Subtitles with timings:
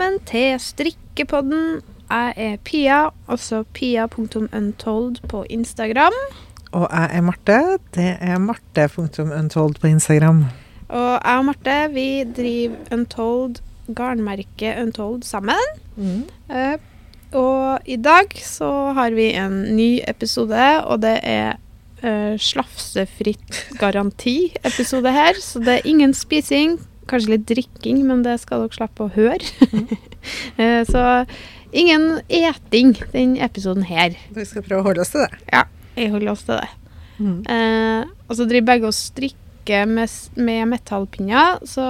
[0.00, 1.82] Velkommen til strikkepodden.
[2.08, 6.14] Jeg er Pia, altså pia.untold på Instagram.
[6.72, 7.58] Og jeg er Marte.
[7.94, 10.46] Det er marte.untold på Instagram.
[10.88, 13.60] Og jeg og Marte vi driver Untold,
[13.92, 15.68] garnmerket Untold, sammen.
[16.48, 16.80] Eh,
[17.36, 21.60] og i dag så har vi en ny episode, og det er
[22.00, 25.36] uh, slafsefritt garanti-episode her.
[25.44, 29.40] Så det er ingen spising, kanskje litt drikking, men det skal dere slippe å høre.
[30.60, 31.00] Eh, så
[31.72, 34.12] ingen eting den episoden her.
[34.36, 35.38] Vi skal prøve å holde oss til det.
[35.48, 35.62] Ja,
[35.96, 36.68] jeg holder oss til det.
[37.48, 41.86] Eh, og så driver begge og strikker med, med metallpinner, så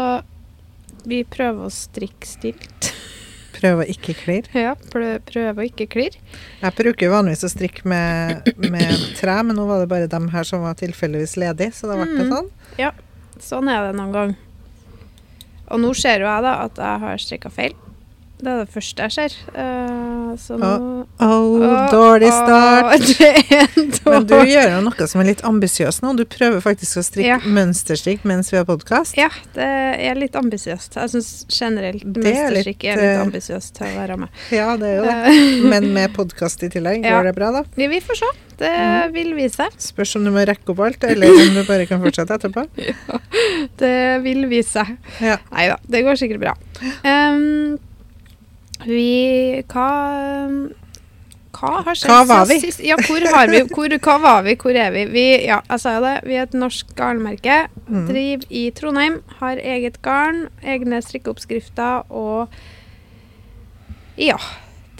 [1.10, 2.93] vi prøver å strikke stilt.
[3.60, 4.46] Prøve å ikke klirre.
[4.57, 6.23] ja, prø prøve å ikke klirre.
[6.62, 10.30] Jeg bruker jo vanligvis å strikke med, med tre, men nå var det bare dem
[10.32, 12.48] her som var tilfeldigvis ledige, så da ble det sånn.
[12.79, 12.95] Ja,
[13.41, 14.32] Sånn er det noen gang.
[15.71, 17.76] Og nå ser jo jeg da at jeg har strikka feil.
[18.41, 19.35] Det er det første jeg ser.
[19.52, 20.71] Uh, så nå
[21.21, 23.02] Oh, Å, dårlig å, start.
[23.21, 23.66] det er
[24.09, 26.15] Men du gjør jo noe som er litt ambisiøst nå.
[26.16, 27.38] Du prøver faktisk å strikke Ja.
[27.45, 29.16] mønsterstrikk mens vi har podkast.
[29.19, 29.66] Ja, det
[30.09, 30.97] er litt ambisiøst.
[30.97, 34.41] Jeg syns generelt mønsterstrikk er litt, litt eh, ambisiøst til å være med.
[34.54, 35.35] Ja, det er jo det.
[35.75, 37.19] Men med podkast i tillegg, Ja.
[37.19, 37.65] går det bra, da?
[37.77, 38.30] vi vi får se.
[38.60, 39.13] Det Mhm.
[39.15, 39.77] vil vise seg.
[39.80, 42.66] Spørs om du må rekke opp alt, eller om du bare kan fortsette etterpå.
[42.88, 43.19] Ja,
[43.80, 44.97] Det vil vise seg.
[45.21, 45.37] Ja.
[45.52, 46.52] Nei da, det går sikkert bra.
[47.04, 47.79] Em,
[48.86, 49.88] vi Hva
[51.60, 52.56] hva har skjedd Hva var vi?
[52.62, 52.82] Sist?
[52.84, 54.54] Ja, hvor har vi hvor, Hva var vi?
[54.60, 55.04] Hvor er vi?
[55.10, 56.14] vi ja, jeg sa jo det.
[56.28, 57.58] Vi er et norsk garnmerke.
[57.88, 58.06] Mm.
[58.08, 59.20] Driver i Trondheim.
[59.40, 62.54] Har eget garn, egne strikkeoppskrifter og
[64.20, 64.38] Ja.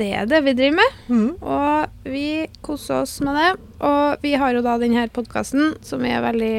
[0.01, 1.01] Det er det vi driver med.
[1.13, 1.31] Mm.
[1.45, 3.51] Og vi koser oss med det.
[3.85, 6.55] Og vi har jo da denne podkasten, som vi er veldig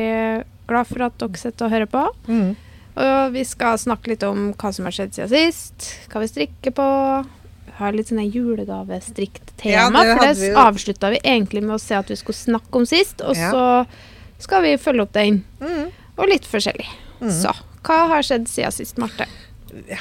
[0.69, 2.03] glad for at dere sitter og hører på.
[2.29, 2.51] Mm.
[2.95, 6.73] Og vi skal snakke litt om hva som har skjedd siden sist, hva vi strikker
[6.75, 6.87] på.
[7.65, 9.71] Vi har litt sånne julegavestrikt-tema,
[10.05, 12.85] Ja, for det vi avslutta vi egentlig med å se at vi skulle snakke om
[12.85, 13.51] sist, og Ja.
[13.51, 13.87] så
[14.43, 15.43] skal vi følge opp den.
[15.61, 15.91] Mm.
[16.17, 16.87] Og litt forskjellig.
[17.21, 17.31] Mm.
[17.31, 19.25] Så hva har skjedd siden sist, Marte?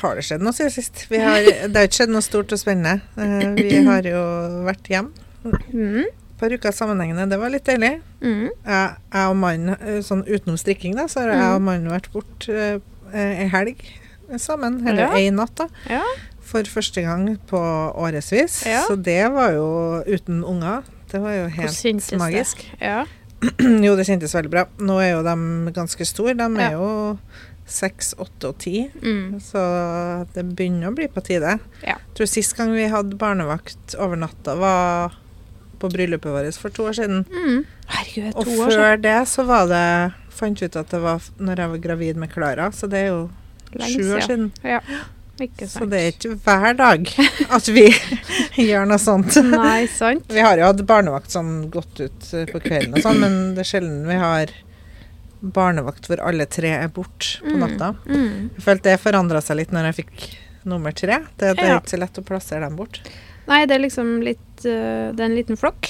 [0.03, 1.07] Har det skjedd noe siden sist?
[1.09, 3.01] Vi har, det har ikke skjedd noe stort og spennende.
[3.17, 5.11] Eh, Vi har jo vært hjemme.
[5.73, 6.05] Mm.
[6.41, 7.29] Par uker sammenhengende.
[7.31, 7.93] Det var litt deilig.
[8.25, 8.49] Mm.
[8.49, 12.11] Jeg, jeg og mannen, eh, sånn utenom strikking, da, så har jeg og mannen vært
[12.15, 12.81] bort eh,
[13.13, 13.85] ei helg
[14.41, 14.81] sammen.
[14.87, 15.13] Eller Ja.
[15.19, 15.69] ei natt, da.
[15.91, 16.03] Ja.
[16.51, 17.59] For første gang på
[17.95, 18.65] årevis.
[18.67, 18.83] Ja.
[18.89, 19.69] Så det var jo
[20.07, 20.83] uten unger.
[21.11, 22.67] Det var jo helt magisk.
[22.79, 22.81] det?
[22.91, 23.05] Ja.
[23.87, 24.67] jo, det kjentes veldig bra.
[24.85, 26.35] Nå er jo de ganske store.
[26.37, 26.67] De Ja.
[26.69, 26.91] er jo
[27.71, 28.91] seks, åtte og ti.
[29.03, 29.39] Mm.
[29.41, 29.61] Så
[30.35, 31.59] det begynner å bli på tide.
[31.87, 31.95] Ja.
[31.97, 35.15] Jeg tror sist gang vi hadde barnevakt over natta, var
[35.81, 37.25] på bryllupet vårt for to år siden.
[37.31, 37.63] Mm.
[37.91, 38.81] Herregud, Og to år siden.
[38.81, 39.85] før det så var det
[40.41, 43.23] Fant ut at det var når jeg var gravid med Klara, så det er jo
[43.75, 44.47] Lenge sju år siden.
[44.65, 44.79] Ja.
[45.41, 47.07] Ikke Så det er ikke hver dag
[47.57, 47.85] at vi
[48.71, 49.37] gjør noe sånt.
[49.45, 50.25] Nei, sant?
[50.29, 53.65] Vi har jo hatt barnevakt sånn gått ut eh, på kvelden og sånn, men det
[53.65, 54.53] er sjelden vi har
[55.41, 57.61] barnevakt hvor alle tre er borte på Mm.
[57.63, 57.95] natta.
[58.07, 58.51] Mm.
[58.57, 60.37] Jeg følte det forandra seg litt når jeg fikk
[60.69, 61.21] nummer tre.
[61.39, 63.01] Det, det er ikke så lett å plassere dem bort.
[63.49, 65.89] Nei, det er liksom litt uh, Det er en liten flokk.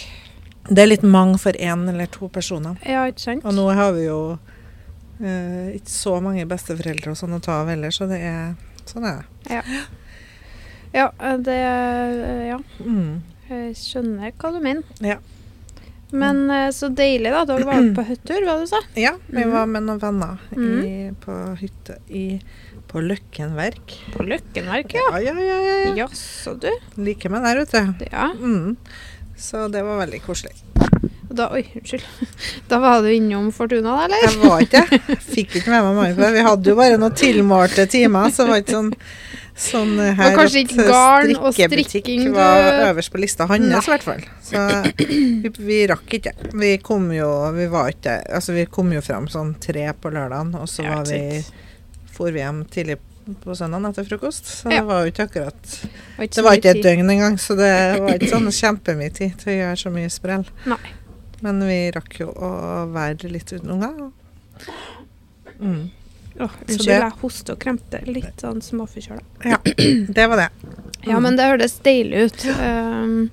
[0.71, 2.77] Det er litt mange for én eller to personer.
[2.87, 3.45] Ja, ikke sant?
[3.49, 7.73] Og nå har vi jo uh, ikke så mange besteforeldre og sånn å ta av
[7.73, 8.55] heller, så det er
[8.89, 9.57] sånn er det.
[9.57, 9.63] Ja,
[10.95, 13.23] ja det øh, Ja, Mm.
[13.51, 14.83] jeg skjønner hva du mener.
[15.03, 15.19] Ja.
[16.13, 17.45] Men øh, så deilig, da.
[17.47, 18.81] Dere var på hyttetur, hva du sa?
[18.99, 21.15] Ja, vi var med noen venner i, Mhm.
[21.23, 22.25] på hytte i,
[22.91, 23.95] på Løkkenverk.
[24.17, 25.59] På Løkkenverk, Ja, ja, ja.
[25.61, 25.95] ja, ja.
[26.05, 26.71] Jaså, du.
[26.97, 27.71] Liker meg der, vet
[28.01, 28.05] du.
[28.11, 28.33] Ja.
[28.35, 28.77] Mm.
[29.41, 30.53] Så det var veldig koselig.
[31.31, 32.07] Og Da, oi, unnskyld.
[32.71, 34.25] Da var du innom Fortuna, da, eller?
[34.27, 35.19] Jeg var ikke det.
[35.31, 36.33] Fikk ikke med meg mange på det.
[36.35, 38.95] Vi hadde jo bare noen tilmålte timer, så det var ikke sånn
[39.61, 43.67] Sånn eh, her kanskje at ikke garn og strikkebutikk strikking var øverst på lista hans,
[43.69, 44.23] i hvert fall.
[44.47, 44.63] Så
[45.43, 46.33] vi, vi rakk ikke.
[46.57, 50.55] Vi kom jo Vi var ikke Altså, vi kom jo fram sånn tre på lørdagen,
[50.57, 51.43] og så var vi
[52.15, 52.97] for vi hjem tidlig
[53.45, 54.49] på søndagen etter frokost.
[54.63, 54.81] Så Ja.
[54.81, 55.77] det var jo ikke akkurat
[56.17, 57.71] Var ikke Det var ikke et døgn engang, så det
[58.01, 60.47] var ikke sånn kjempemye tid til å gjøre så mye sprell.
[60.73, 60.81] Nei.
[61.41, 62.51] Men vi rakk jo å
[62.93, 64.11] være litt uten unger.
[65.61, 65.91] Mm.
[66.41, 68.05] Oh, unnskyld, det- jeg hoster og kremter.
[68.07, 69.23] Litt sånn småforkjøla.
[69.45, 69.59] Ja,
[70.17, 70.49] det var det.
[71.09, 72.45] Ja, men det hørtes deilig ut.
[72.61, 73.31] Um,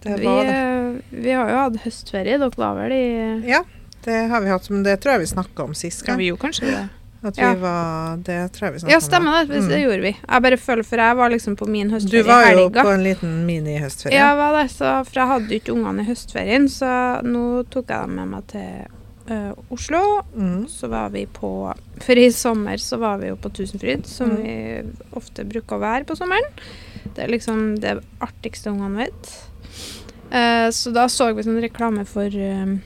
[0.00, 0.54] Det vi, det.
[0.56, 2.38] øh, vi har jo hatt høstferie.
[2.40, 3.62] Dere var vel i Ja,
[4.04, 6.40] det har vi hatt, men det tror jeg vi snakka om sist Ja, vi gjorde
[6.48, 6.86] kanskje det.
[7.22, 7.54] At vi ja.
[7.60, 9.48] var Det tror jeg vi snakka Ja, stemmer det.
[9.52, 9.82] Det Mm.
[9.82, 10.12] gjorde vi.
[10.28, 12.22] Jeg bare føler, for jeg var liksom på min høstferie.
[12.22, 12.82] Du var jo helga.
[12.82, 14.14] på en liten mini-høstferie.
[14.16, 17.44] Ja, jeg var det, så, for jeg hadde jo ikke ungene i høstferien, så nå
[17.70, 18.86] tok jeg dem med meg til
[19.30, 20.22] ø, Oslo.
[20.34, 20.64] Mm.
[20.68, 21.50] Så var vi på
[22.00, 24.42] For i sommer så var vi jo på Tusenfryd, som Mm.
[24.42, 24.82] vi
[25.14, 26.48] ofte bruker å være på sommeren.
[27.14, 29.36] Det er liksom det artigste ungene vet.
[30.32, 32.76] Uh, så da så vi sånn reklame for eh,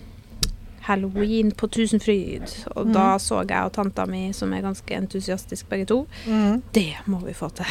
[0.84, 2.50] Halloween på Tusenfryd.
[2.76, 2.92] Og Mm.
[2.92, 6.62] da så jeg og tanta mi, som er ganske entusiastiske begge to, Mm.
[6.72, 7.64] det må vi få til.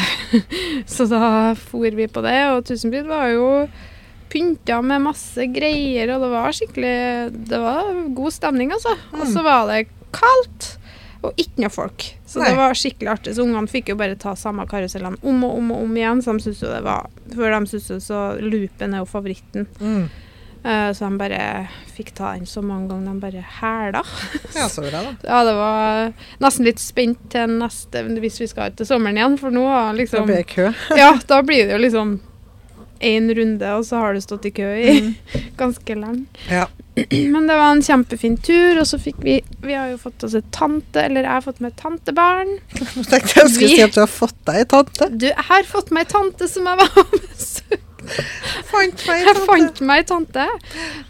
[0.86, 3.70] så da for vi på det, og Tusenfryd var jo
[4.34, 8.96] pynta med masse greier, og det var skikkelig Det var god stemning, altså.
[9.14, 9.44] Og så Mm.
[9.44, 10.78] var det kaldt,
[11.24, 12.04] og ikke noe folk.
[12.28, 12.50] Så Nei.
[12.50, 13.36] det var skikkelig artig.
[13.36, 16.34] Så ungene fikk jo bare ta samme karusellene om og om og om igjen, så
[16.34, 19.68] de syntes jo det var For de syntes jo så Loopen er jo favoritten.
[19.80, 20.10] Mm.
[20.64, 24.04] Eh, så de bare fikk ta den så mange ganger de bare hæla.
[24.56, 25.16] Ja, så bra, da.
[25.30, 29.36] Ja, det var nesten litt spent til neste hvis vi skal ut til sommeren igjen,
[29.42, 30.70] for nå har Da liksom blir det kø.
[31.02, 32.20] Ja, da blir det jo liksom
[33.04, 35.16] én runde, og så har du stått i kø i Mm.
[35.60, 36.26] ganske lenge.
[36.50, 36.68] Ja.
[37.34, 40.36] Men det var en kjempefin tur, og så fikk vi Vi har jo fått oss
[40.40, 42.54] et tante, eller jeg har fått meg et tantebarn.
[42.72, 45.10] Jeg tenkte jeg skulle Vi- si at du har fått deg ei tante.
[45.18, 47.53] Du, jeg har fått meg ei tante som jeg var besøkte.
[48.74, 50.46] Fant meg Jeg fant meg tante.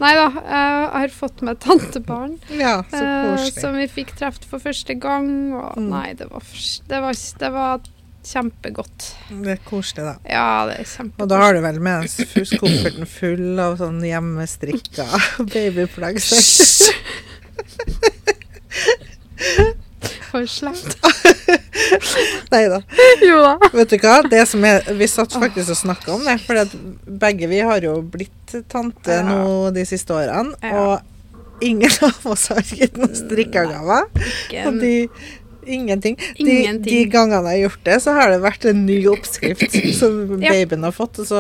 [0.02, 2.38] Nei da, jeg har fått meg tantebarn.
[2.54, 3.62] Ja, så eh, koselig.
[3.64, 5.30] som vi fikk treffe for første gang.
[5.58, 5.90] Og Mm.
[5.90, 6.44] nei, det var,
[6.90, 7.82] det var, det var
[8.24, 9.08] kjempegodt.
[9.44, 10.14] Det er koselig, da.
[10.30, 11.24] Ja, det er kjempegodt.
[11.26, 15.08] Og da har du vel med deg kofferten full av sånn hjemmestrikka
[15.54, 16.22] babyplagg.
[16.24, 16.94] Hysj!
[20.32, 20.98] For slemt.
[22.54, 22.82] Nei da.
[23.74, 24.16] Vet du hva?
[24.30, 26.76] Det som er, vi satt faktisk og snakka om det, for
[27.24, 29.24] begge vi har jo blitt tante Ja.
[29.26, 30.54] nå de siste årene.
[30.62, 30.74] Ja.
[31.00, 34.10] Og ingen av oss har gitt noen strikkegaver.
[34.68, 34.96] Og de
[35.64, 36.18] Ingenting.
[36.36, 36.84] De, Ingenting.
[36.92, 40.52] de gangene jeg har gjort det, så har det vært en ny oppskrift som Ja.
[40.52, 41.22] babyen har fått.
[41.24, 41.40] Så,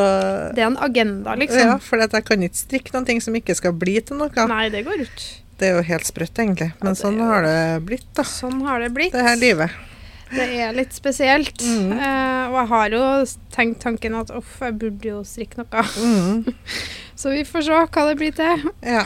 [0.56, 1.59] Det er en agenda, liksom.
[1.59, 4.31] ja, for jeg kan ikke strikke noen ting som ikke skal bli til noe.
[4.47, 5.25] Nei, det går ut.
[5.59, 6.69] Det er jo helt sprøtt, egentlig.
[6.80, 8.24] Men ja, sånn har det blitt, da.
[8.24, 9.12] Sånn har det blitt.
[9.12, 9.75] Det her livet.
[10.33, 11.62] Det er litt spesielt.
[11.62, 11.94] Mm.
[11.94, 13.03] Uh, og jeg har jo
[13.53, 15.85] tenkt tanken at uff, jeg burde jo strikke noe.
[16.01, 16.53] Mm.
[17.24, 18.63] Så vi får se hva det blir til.
[18.81, 19.03] Ja.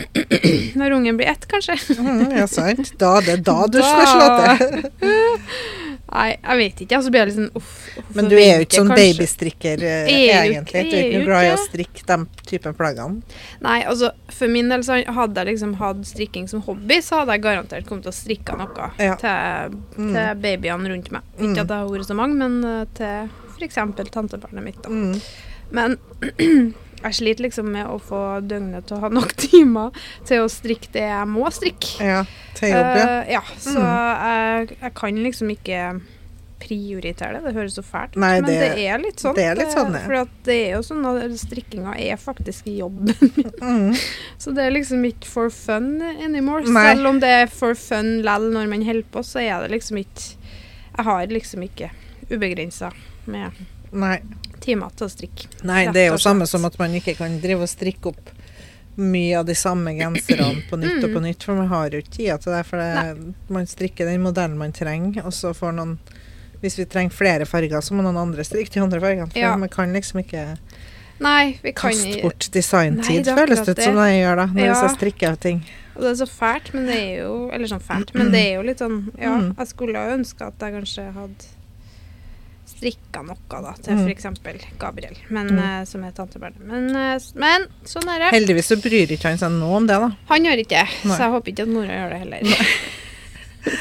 [0.79, 1.75] Når ungen blir ett, kanskje.
[1.99, 2.93] Mm, ja, sant.
[3.01, 4.87] Da, det er da du skal slå til.
[6.07, 6.95] Nei, jeg vet ikke.
[6.97, 7.71] Altså blir jeg litt sånn uff.
[8.15, 9.07] Men du er jo ikke sånn kanskje.
[9.17, 10.83] babystrikker eh, egentlig.
[10.87, 13.21] Du er ikke noe glad i å strikke den typen plaggene.
[13.65, 17.35] Nei, altså for min del så hadde jeg liksom hatt strikking som hobby, så hadde
[17.35, 19.15] jeg garantert kommet til å strikke noe Ja.
[19.19, 20.15] til, Mm.
[20.41, 21.21] babyene rundt meg.
[21.37, 21.51] Mm.
[21.51, 23.29] Ikke at jeg har vært så mange, men eh, til
[23.59, 23.75] f.eks.
[24.11, 24.81] tantebarnet mitt.
[24.81, 24.89] da.
[24.89, 25.21] Mm.
[25.71, 25.97] Men
[27.07, 29.95] jeg sliter liksom med å få døgnet til å ha nok timer
[30.27, 31.95] til å strikke det jeg må strikke.
[32.03, 32.21] Ja.
[32.57, 33.07] Til jobb, ja.
[33.07, 35.81] Uh, ja, så jeg, jeg kan liksom ikke
[36.57, 37.41] prioritere det.
[37.45, 39.35] Det høres så fælt ut, men det- det er litt sånn.
[39.37, 39.99] det er litt sånn, ja.
[40.07, 43.13] For at det er jo sånn at strikkinga er faktisk jobben.
[43.57, 43.93] Mm.
[44.37, 46.63] Så det er liksom ikke for fun anymore.
[46.69, 46.83] Nei.
[46.95, 49.97] Selv om det er for fun lell når man holder på, så er det liksom
[49.97, 50.35] ikke
[50.97, 51.89] Jeg har liksom ikke
[52.31, 52.91] ubegrensa
[53.27, 53.51] med
[53.91, 54.19] Nei.
[54.67, 55.47] Timer til å strikke.
[55.67, 58.33] Nei, det er jo samme som at man ikke kan drive og strikke opp
[58.97, 61.25] mye av de samme genserne på nytt og på Mm.
[61.29, 62.63] nytt, for man har jo ikke tida til det.
[62.65, 65.97] For det, man strikker den modellen man trenger, og så får noen
[66.59, 69.27] Hvis vi trenger flere farger, så må noen andre strikke de andre fargene.
[69.31, 69.55] For Ja.
[69.55, 70.57] man kan liksom ikke
[71.19, 74.05] Nei, vi kan kaste bort designtid, det føles det ut som det.
[74.09, 74.81] jeg gjør da, når Ja.
[74.87, 75.61] jeg strikker av ting.
[75.95, 78.53] Og det er så fælt, men det er jo Eller sånn fælt, men det er
[78.55, 79.55] jo litt sånn Ja, Mm.
[79.57, 81.45] jeg skulle jo ønske at jeg kanskje hadde
[82.77, 84.07] strikka noe, da, til Mm.
[84.07, 84.25] f.eks.
[84.79, 85.59] Gabriel, men, Mm.
[85.59, 86.59] uh, som er tantebarnet.
[86.61, 88.31] Men, uh, men sånn er det.
[88.37, 90.11] Heldigvis så bryr ikke han seg noe om det, da.
[90.29, 92.41] Han gjør ikke det, så jeg håper ikke at mora gjør det heller.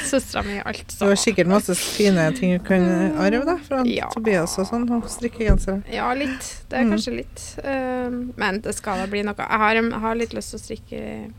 [0.06, 2.82] Søstera mi gjør alt Det var sikkert masse fine ting du kan
[3.22, 4.08] arve da, fra Ja.
[4.10, 5.84] Tobias og sånn, og strikkegensere.
[5.92, 6.48] Ja, litt.
[6.68, 6.90] Det er Mm.
[6.96, 7.44] kanskje litt.
[7.62, 9.34] Uh, men det skal da bli noe.
[9.36, 11.30] Jeg har, jeg har litt lyst til å strikke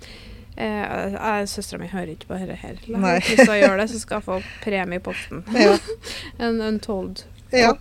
[0.60, 2.74] Eh, Søstera mi hører ikke på dette her.
[2.82, 5.44] Hvis hun gjøre det, så skal hun få premie i posten.
[5.54, 5.78] Ja.
[6.40, 7.74] en untold Ja.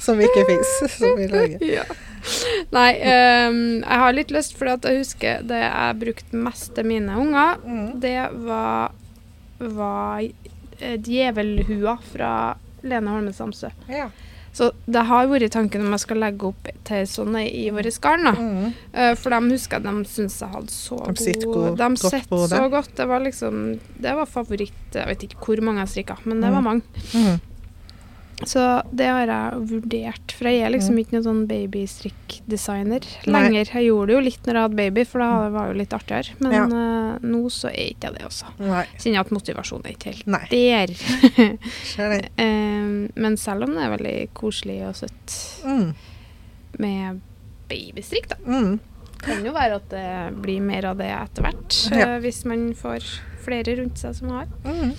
[0.00, 1.58] Som ikke fins, som vi lager.
[1.78, 1.84] Ja.
[2.74, 2.90] Nei,
[3.48, 7.56] um, jeg har litt lyst, for jeg husker det jeg brukte mest til mine unger,
[7.64, 8.00] Mm.
[8.02, 8.90] det var,
[9.58, 10.20] var
[10.80, 12.32] eh, djevelhua fra
[12.82, 13.70] Lene Holme Samsø.
[13.88, 14.08] Ja.
[14.52, 18.26] Så det har vært tanken om jeg skal legge opp til sånne i våre garn.
[18.34, 18.70] Mm.
[18.94, 21.90] Uh, for de husker jeg de syns jeg hadde så De sitter god god- De
[22.02, 22.70] sitter så det.
[22.72, 22.94] godt.
[22.98, 23.60] Det var liksom
[24.00, 26.54] Det var favoritt Jeg vet ikke hvor mange jeg strikka, men det Mm.
[26.54, 26.82] var mange.
[27.14, 27.40] Mm.
[28.46, 30.32] Så det har jeg vurdert.
[30.32, 30.98] For jeg er liksom Mm.
[31.02, 33.64] ikke noen sånn babystrikkdesigner lenger.
[33.74, 35.96] Jeg gjorde det jo litt når jeg hadde baby, for da var det jo litt
[35.96, 36.34] artigere.
[36.40, 36.64] Men Ja.
[36.66, 38.46] uh, nå så er ikke jeg det, altså.
[38.60, 38.84] Nei.
[38.98, 40.46] Kjenner at motivasjonen er ikke helt Nei.
[40.50, 40.88] der.
[42.38, 45.94] Eh, men selv om det er veldig koselig og søtt Mm.
[46.78, 47.20] med
[47.68, 48.36] babystrikk, da.
[48.46, 48.78] Mm.
[49.20, 52.14] Kan jo være at det blir mer av det etter hvert, Ja.
[52.16, 53.02] uh, hvis man får
[53.44, 54.46] flere rundt seg som har.
[54.64, 54.94] Mm.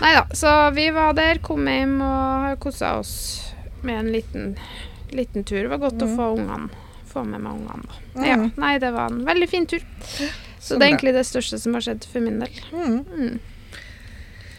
[0.00, 3.14] Nei da, så vi var der, kom hjem og kosa oss
[3.86, 4.56] med en liten,
[5.14, 5.62] liten tur.
[5.62, 6.16] Det var godt å Mm.
[6.18, 6.70] få ungene
[7.08, 7.88] få med meg ungene.
[8.14, 8.24] Mm.
[8.26, 9.80] Ja, nei, det var en veldig fin tur.
[10.60, 12.58] Så, det er egentlig det største som har skjedd for min del.
[12.72, 12.98] Mm.
[13.06, 13.38] Mm.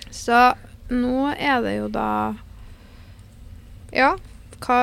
[0.10, 0.40] Så
[0.90, 2.08] nå er det jo da
[3.94, 4.16] Ja,
[4.62, 4.80] hva,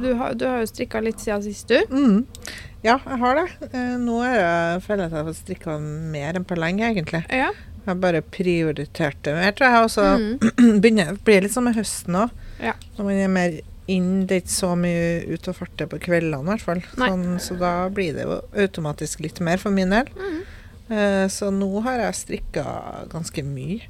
[0.00, 1.78] du, har, du har jo strikka litt siden sist, du.
[1.90, 2.24] Mm.
[2.84, 3.44] Ja, jeg har det.
[3.72, 7.22] Eh, nå er jeg, føler jeg at jeg har strikka mer enn på lenge, egentlig.
[7.32, 7.50] Ja.
[7.84, 9.84] Jeg bare prioritert det mer, tror jeg.
[9.84, 10.80] Og så Mm.
[10.82, 12.30] begynner blir det litt sånn med høsten òg.
[12.62, 12.74] Ja.
[12.96, 13.56] Når man er mer
[13.90, 16.80] inn, det er ikke så mye ut og farte på kveldene, i hvert fall.
[16.96, 20.08] Sånn, så da blir det jo automatisk litt mer for min del.
[20.16, 20.40] Mm.
[20.88, 22.64] Uh, så nå har jeg strikka
[23.12, 23.80] ganske mye.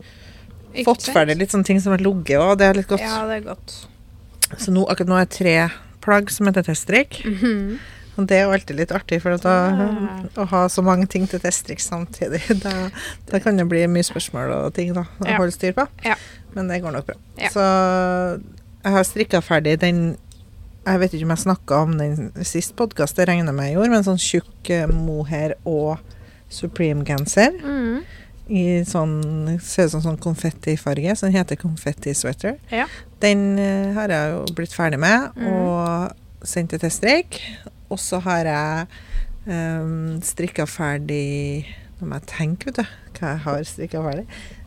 [0.74, 3.02] Ikke Fått ferdig litt sånne ting som har ligget òg, det er litt godt.
[3.06, 3.74] Ja, det er godt.
[4.58, 5.56] Så nå, akkurat nå er det tre
[6.04, 7.20] plagg som heter teststrikk.
[7.30, 7.78] Mhm.
[8.16, 9.86] Og det er jo alltid litt artig, for da, ja.
[10.38, 12.90] å ha så mange ting til testtriks samtidig, da,
[13.30, 15.36] da kan det bli mye spørsmål og ting da, å Ja.
[15.40, 15.86] holde styr på.
[16.04, 16.14] Ja.
[16.54, 17.16] Men det går nok bra.
[17.50, 17.64] Så
[18.84, 20.16] jeg har strikka ferdig den
[20.86, 23.90] Jeg vet ikke om jeg snakka om den sist podkast, det regner med jeg gjorde,
[23.90, 25.96] men sånn tjukk eh, mohair og
[26.52, 28.02] Supreme-genser Mm.
[28.52, 32.58] i sånn Ser ut som sånn konfettifarge, som heter Confetti Sweater.
[32.70, 32.84] Ja.
[33.24, 35.46] Den eh, har jeg jo blitt ferdig med Mm.
[35.52, 36.12] og
[36.44, 37.40] sendt til teststreik.
[37.92, 38.86] Og så har jeg
[39.46, 41.64] um, strikka ferdig
[42.00, 44.24] Nå må jeg tenke, vet du, hva jeg har strikka ferdig.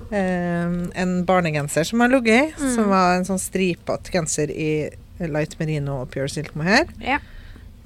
[0.08, 2.70] Um, en barnegenser som har ligget i, mm.
[2.78, 4.70] som var en sånn stripete genser i
[5.28, 6.88] light merino og pure silk mohair.
[7.04, 7.20] Ja.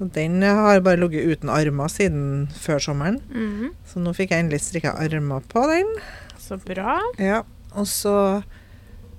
[0.02, 3.20] Og den har bare ligget uten armer siden før sommeren.
[3.30, 3.74] Mhm.
[3.86, 5.90] Så nå fikk jeg endelig strikka armer på den.
[6.38, 6.98] Så bra.
[7.18, 7.42] Ja,
[7.74, 8.42] og så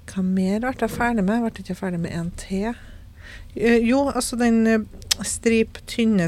[0.03, 1.37] Hva mer ble jeg ferdig med?
[1.37, 2.73] Jeg ble ikke ferdig med en til.
[3.55, 4.79] Eh, Jo, altså den eh,
[5.23, 6.27] strip, tynne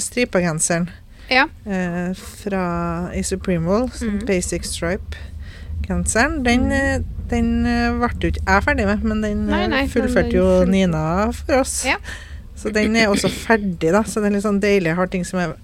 [1.29, 1.47] Ja.
[1.65, 4.25] eh, fra i Supreme Wall, sånn Mhm.
[4.27, 7.05] basic stripe-genseren, den, Mhm.
[7.29, 11.31] den ble jo ikke jeg ferdig med, men den Nei, nei, fullførte jo den, Nina
[11.31, 11.83] for oss.
[11.85, 11.97] Ja.
[12.55, 14.03] Så den er også ferdig, da.
[14.03, 14.85] Så det er litt sånn deilig.
[14.85, 15.55] Jeg har ting som er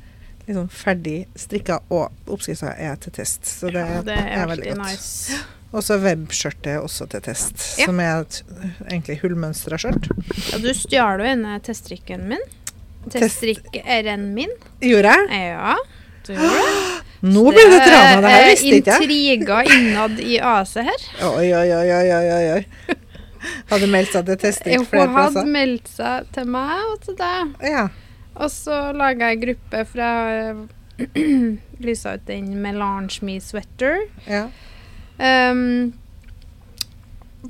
[0.49, 3.43] sånn ferdig strikka, og oppskrifta er til test.
[3.45, 4.77] Så det, Ja, det er veldig godt.
[4.87, 5.33] nice.
[5.71, 7.85] Og så webskjørtet også til test, Ja.
[7.87, 8.41] som er et
[8.89, 10.09] egentlig hullmønstra skjørt.
[10.51, 12.41] Ja, du stjal jo en teststrikken min.
[13.07, 14.51] Test- Teststrikk-r-en min.
[14.83, 15.29] Gjorde jeg?
[15.55, 15.75] Ja.
[16.27, 16.99] Du gjorde det.
[17.31, 19.07] Nå blir det drama, det her visste ikke jeg.
[19.07, 21.07] Intriger innad i AC her.
[21.31, 22.95] Oi, oi, oi, oi, oi, oi.
[23.71, 25.47] Hadde meldt seg til teststrikk Hun flere hadde plasser.
[25.55, 27.55] meldt seg til meg og til deg.
[27.71, 27.87] Ja.
[28.35, 30.09] Og så laga jeg gruppe fra
[31.85, 34.03] Lysa ut den Melange Me Sweater.
[34.27, 34.49] ja.
[35.21, 35.91] Um,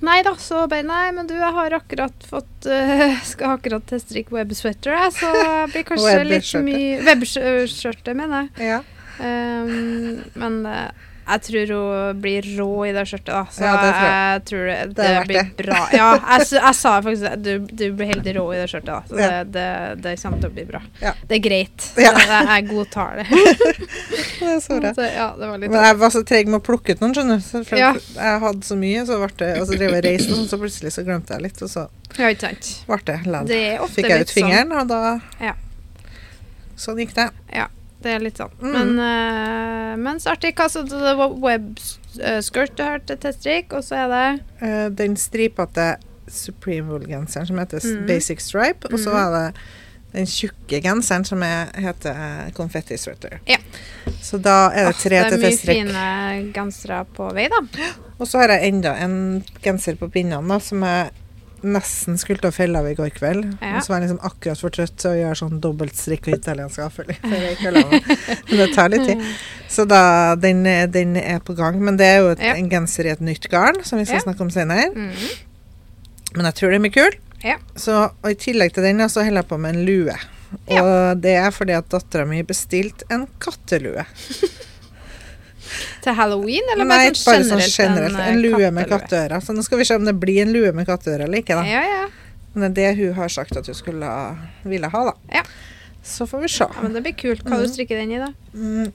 [0.03, 4.35] nei da, så bare Nei, men du, jeg har akkurat fått uh, Skal akkurat teststrikke
[4.35, 8.73] websweater, jeg, så det blir kanskje litt mye Webskjørte, mener jeg.
[8.73, 8.81] ja.
[9.21, 13.41] Um, men eh, jeg tror hun blir rå i det skjørtet, da.
[13.53, 14.31] Så Ja, det tror jeg.
[14.31, 15.65] jeg tror det, Det det, er blir det.
[15.65, 15.79] bra.
[15.93, 16.07] Ja,
[16.39, 17.35] jeg, jeg sa faktisk det.
[17.45, 19.01] Du, du blir helt rå i det skjørtet, da.
[19.07, 19.43] Så Ja.
[19.43, 19.67] det,
[20.01, 20.81] det, kommer til å bli bra.
[21.01, 21.13] Ja.
[21.29, 21.87] Det er greit.
[22.01, 22.11] Ja.
[22.17, 23.27] Det, jeg godtar det.
[24.41, 24.93] Det er så bra.
[24.97, 27.13] Så, ja, det var litt Men jeg var så treg med å plukke ut noen,
[27.13, 27.75] skjønner du.
[27.77, 27.91] Ja.
[28.17, 30.59] Jeg hadde så mye, så ble det Og så drev jeg reiste, og sånn, så
[30.61, 31.87] plutselig så glemte jeg litt, og så
[32.17, 32.71] Ja, ikke sant.
[32.87, 33.15] ble det
[33.79, 35.53] ofte Fikk jeg ut fingeren, og da Ja.
[36.81, 37.29] Sånn gikk det.
[37.53, 37.67] sånn.
[38.01, 38.53] Det er litt sånn.
[38.61, 38.71] Mm.
[38.73, 40.55] Men, uh, men så artig.
[40.57, 44.25] Hva så det var webskirt du hørte teststrikk, og så er det
[44.63, 45.93] uh, den stripete
[46.31, 48.05] Supreme Wool-genseren som heter Mhm.
[48.07, 49.61] Basic Stripe, og så er var det
[50.11, 53.39] den tjukke genseren som er, heter Confetti Sweater.
[53.47, 53.57] Ja.
[54.21, 57.61] Så da er det tre til tre det er mye fine gensere på vei, da.
[58.19, 61.11] Og så har jeg enda en genser på pinnene da, som jeg
[61.63, 63.45] nesten skulle til å felle av i går kveld.
[63.61, 63.75] Ja.
[63.77, 66.79] Og så var jeg liksom akkurat for trøtt til å gjøre sånn dobbeltstrikk og italiensk.
[68.49, 69.21] Men det tar litt tid.
[69.71, 70.01] Så da,
[70.35, 71.79] den, den er på gang.
[71.83, 72.55] Men det er jo et, Ja.
[72.55, 74.25] en genser i et nytt garn, som vi skal Ja.
[74.27, 74.89] snakke om senere.
[74.95, 75.31] Mhm.
[76.35, 77.17] Men jeg tror det blir kul.
[77.43, 77.57] Ja.
[77.75, 80.15] Så og i tillegg til den, så holder jeg på med en lue.
[80.67, 84.05] Og det er fordi at dattera mi bestilte en kattelue.
[86.01, 87.77] Til halloween, eller Nei, bare sånn bare sånn generelt?
[87.77, 88.19] generelt.
[88.19, 89.41] eh, En lue med kattører.
[89.41, 91.63] Så nå skal vi se om det blir en lue med katteører eller ikke, da.
[91.67, 92.07] Ja, ja.
[92.53, 94.07] Men det er det hun har sagt at hun skulle
[94.63, 95.13] ville ha, da.
[95.39, 95.43] Ja.
[96.03, 96.65] Så får vi se.
[96.65, 96.81] ja.
[96.81, 97.43] Men det blir kult.
[97.45, 97.63] Hva mm.
[97.63, 98.33] du strikker den i, da?
[98.53, 98.91] Mm.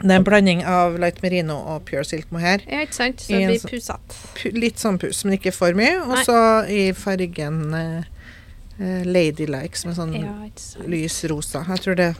[0.00, 2.62] Det er en blanding av light merino og pure silk mohair.
[2.66, 3.20] Ja, ikke sant?
[3.20, 4.20] Så det en blir sånn- pusete.
[4.38, 5.98] Pu- Litt sånn pus, men ikke for mye.
[6.06, 6.36] Og så
[6.72, 8.02] i fargen eh,
[8.80, 10.32] eh, ladylike, som er sånn Ja,
[10.88, 11.64] lys rosa.
[11.68, 12.14] Jeg tror det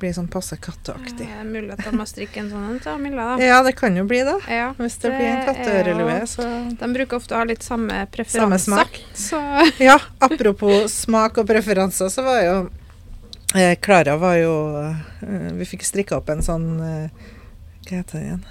[0.00, 1.26] blir sånn passe katteaktig.
[1.28, 3.44] Ja, mulig at de må strikke en sånn en til Milla, da.
[3.44, 4.36] Ja, det kan jo bli det.
[4.50, 4.72] Ja.
[4.78, 6.48] Hvis det, Det blir en katteørelue, så
[6.80, 9.00] De bruker ofte å ha litt samme Samme smak.
[9.14, 9.40] Så
[9.90, 12.58] Ja, apropos smak og preferanser, så var jo
[13.58, 13.74] Eh,
[14.22, 17.08] var jo eh, Vi fikk strikka opp en sånn eh,
[17.88, 18.44] Hva heter det igjen?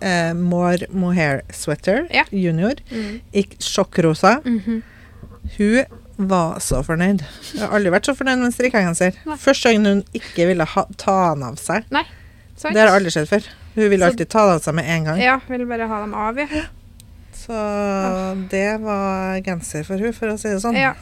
[0.00, 2.22] Eh, More Mohair Sweater Ja.
[2.30, 3.20] junior Mm.
[3.32, 4.40] i sjokkrosa.
[4.44, 4.82] Mhm.
[5.58, 5.84] Hun
[6.16, 7.22] var så fornøyd.
[7.54, 9.16] Jeg har aldri vært så fornøyd med en strikkegenser.
[9.40, 11.86] Første gangen hun ikke ville ha, ta den av seg.
[12.56, 12.74] Sant?
[12.74, 13.48] Det har aldri skjedd før.
[13.74, 15.22] Hun ville alltid ta den av seg med en gang.
[15.22, 16.64] Ja, ville bare ha dem av, ja.
[17.42, 17.56] Så
[18.52, 20.76] det var genser for hun, for å si det sånn.
[20.78, 20.92] Ja,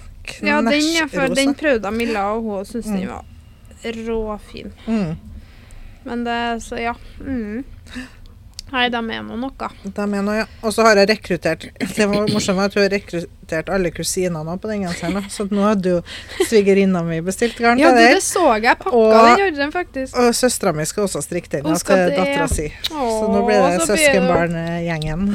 [0.46, 3.10] ja den, ja, for den prøvde Milla, og hun syntes den Mm.
[3.10, 3.26] var
[4.06, 4.72] råfin.
[4.86, 5.16] Mm.
[6.04, 6.94] Men det, så ja.
[7.20, 7.64] Mm.
[8.70, 9.68] Nei, de er nå noe.
[9.84, 10.46] De er noe, ja.
[10.62, 11.64] Og så har jeg rekruttert
[11.96, 15.24] Det var morsomt at hun har rekruttert alle kusinene på den genseren.
[15.32, 16.02] Så nå hadde jo
[16.46, 18.14] svigerinna mi bestilt garn Ja, til du, der.
[18.18, 18.76] det så jeg.
[18.78, 20.16] Pakka Og- den ordren, faktisk.
[20.16, 22.10] Og søstera mi skal også strikke den til ja.
[22.14, 22.68] dattera si.
[22.86, 25.26] Så nå blir det søskenbarngjengen.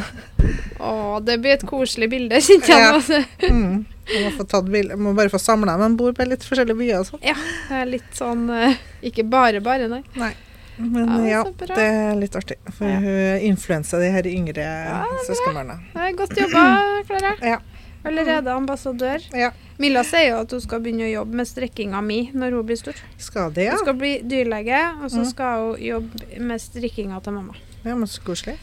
[0.80, 3.04] Å, det blir et koselig bilde, kjente jeg.
[3.10, 3.52] Nå, Ja.
[3.52, 3.86] Mm.
[4.06, 4.74] Jeg må.
[4.78, 5.96] Jeg må bare få samla dem.
[5.96, 7.00] De bor på litt forskjellige byer.
[7.00, 7.22] og sånn.
[7.26, 8.76] Det er litt sånn eh,
[9.10, 10.04] Ikke bare bare, nei.
[10.16, 10.34] nei.
[10.78, 12.58] Men Ja, ja, det er litt artig.
[12.78, 13.00] For Ja.
[13.00, 15.80] hun influenser de her yngre Ja, søskenbarna.
[16.18, 16.66] Godt jobba,
[17.08, 17.36] Klara.
[17.54, 17.60] Ja.
[18.06, 19.24] Allerede ambassadør.
[19.34, 19.50] Ja.
[19.80, 22.78] Milla sier jo at hun skal begynne å jobbe med strikkinga mi når hun blir
[22.78, 22.94] stor.
[23.18, 23.72] Skal det, ja?
[23.72, 25.30] Hun skal bli dyrlege, og så Mm.
[25.32, 27.56] skal hun jobbe med strikkinga til mamma.
[27.84, 28.58] Ja, men Så koselig.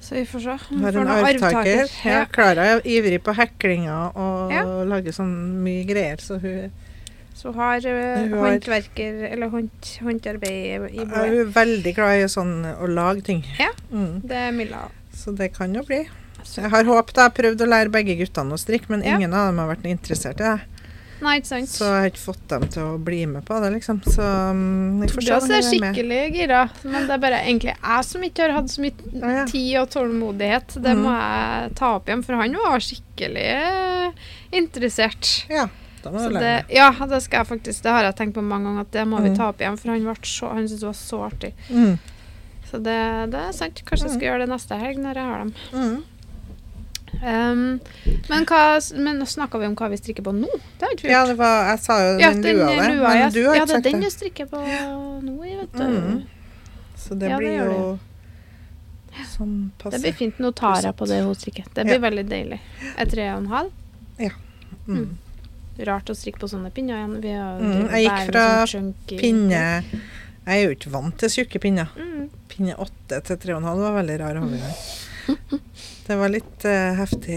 [0.00, 0.58] Så vi får se.
[0.70, 1.88] Hun har en arvtaker.
[2.04, 2.24] Ja, Ja.
[2.24, 4.64] Klara er ivrig på heklinga og Ja.
[4.84, 6.72] lager sånn mye greier, så hun
[7.44, 9.70] Så hun har eh, Hun har- håndverker, eller hånd,
[10.00, 11.30] håndarbeid i er blodet.
[11.36, 13.44] hun veldig glad i sånn å lage ting.
[13.60, 13.68] Ja.
[13.92, 14.22] Mm.
[14.24, 14.86] Det er Milla.
[15.12, 16.06] Så det kan jo bli.
[16.56, 19.16] Jeg har håpet jeg har prøvd å lære begge guttene å strikke, men Ja.
[19.18, 20.60] ingen av dem har vært interessert i det.
[21.22, 21.68] Nei, ikke sant?
[21.68, 24.00] Så jeg har ikke fått dem til å bli med på det, liksom.
[24.04, 25.14] Så jeg se.
[25.14, 25.94] Tobias om er er med.
[25.94, 29.76] skikkelig gira, men det er bare egentlig jeg som ikke har hatt så mye tid
[29.78, 30.74] og tålmodighet.
[30.82, 31.20] Det må Mhm.
[31.64, 34.10] jeg ta opp igjen, for han var skikkelig eh,
[34.52, 35.46] interessert.
[35.48, 35.70] Ja, må
[36.12, 36.64] det, det.
[36.76, 37.82] ja, det skal jeg faktisk.
[37.82, 39.36] Det har jeg tenkt på mange ganger, at det må vi Mhm.
[39.36, 41.52] ta opp igjen, for han, så, han syntes det var så artig.
[41.70, 41.98] Mm.
[42.70, 43.82] Så det, det er sant.
[43.86, 45.54] Kanskje jeg skal gjøre det neste helg når jeg har dem.
[45.72, 46.02] Mm.
[47.14, 47.80] Um,
[48.28, 50.48] men hva, men snakka vi om hva vi strikker på nå?
[50.78, 53.18] Det har ikke vi Ja, det var, jeg sa jo Ja, den, lua der, men
[53.20, 53.28] ja.
[53.30, 54.02] du har ja, ikke det er den det.
[54.08, 54.62] jeg strikker på
[55.22, 55.84] nå, vet du.
[55.84, 56.24] Mm.
[56.98, 57.98] Så det Ja, blir det jo
[59.30, 60.38] sånn Det blir fint.
[60.42, 61.64] Nå tar jeg på det hun strikker.
[61.72, 62.58] Det blir veldig deilig.
[62.82, 63.70] Jeg er tre og en halv.
[64.88, 65.18] Mm.
[65.88, 67.14] Rart å strikke på sånne pinner igjen.
[67.22, 68.44] Vi har Mm, jeg gikk fra
[69.18, 69.62] Pinne
[70.44, 71.88] Jeg er jo ikke vant til tjukke pinner.
[71.96, 72.28] Mm.
[72.52, 74.76] Pinne åtte til tre og en halv var veldig rar overgang.
[76.04, 77.36] Det var litt uh, heftig.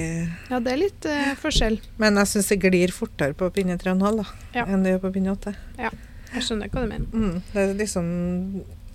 [0.51, 1.77] Ja, det er litt uh, forskjell.
[2.03, 4.25] Men jeg syns det glir fortere på pinne tre og en halv da,
[4.57, 4.65] Ja.
[4.67, 5.53] enn det gjør på pinne åtte.
[5.79, 7.07] Jeg skjønner hva du mener.
[7.15, 7.37] Mm.
[7.53, 8.09] Det er liksom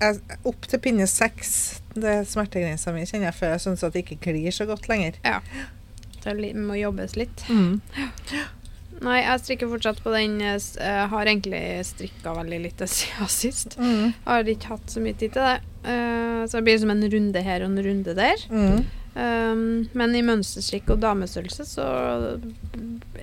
[0.02, 3.96] jeg, Opp til pinne seks, det er smertegrensa mi, kjenner jeg, før jeg syns at
[3.96, 5.16] det ikke glir så godt lenger.
[5.24, 5.40] Ja.
[6.20, 7.46] Det må jobbes litt.
[7.48, 7.80] Mm.
[9.02, 10.38] Nei, jeg strikker fortsatt på den.
[10.42, 10.62] Jeg
[11.10, 13.78] har egentlig strikka veldig lite siden sist.
[13.80, 14.12] Mm.
[14.26, 15.58] Har ikke hatt så mye tid til det.
[15.84, 18.44] Eh, så det blir som en runde her og en runde der.
[18.52, 18.82] Mm.
[19.12, 21.84] Um, men i mønsterstrikk og damestørrelse så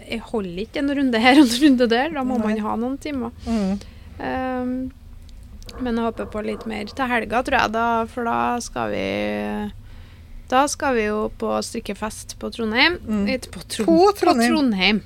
[0.06, 2.12] jeg holder ikke en runde her og en runde der.
[2.14, 2.52] Da må Nei.
[2.52, 3.34] man ha noen timer.
[3.48, 3.80] Mm.
[4.20, 4.76] Um,
[5.80, 9.04] men jeg håper på litt mer til helga, tror jeg, da, for da skal vi
[10.50, 12.98] Da skal vi jo på strikkefest på Trondheim.
[13.06, 13.28] Mm.
[13.30, 14.50] Eh, På, Tron På Trondheim.
[14.50, 15.02] på Trondheim.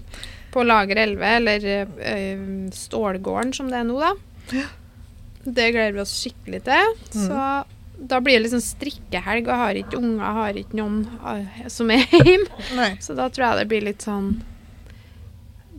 [0.54, 1.68] På Lager 11, eller
[2.14, 4.64] øh, Stålgården som det er nå, da.
[5.44, 6.92] Det gleder vi oss skikkelig til.
[7.16, 7.24] Mm.
[7.26, 7.48] Så
[7.98, 12.06] da blir det liksom strikkehelg, og har ikke unger, har ikke noen eh, som er
[12.12, 12.90] hjemme.
[13.04, 14.34] Så da tror jeg det blir litt sånn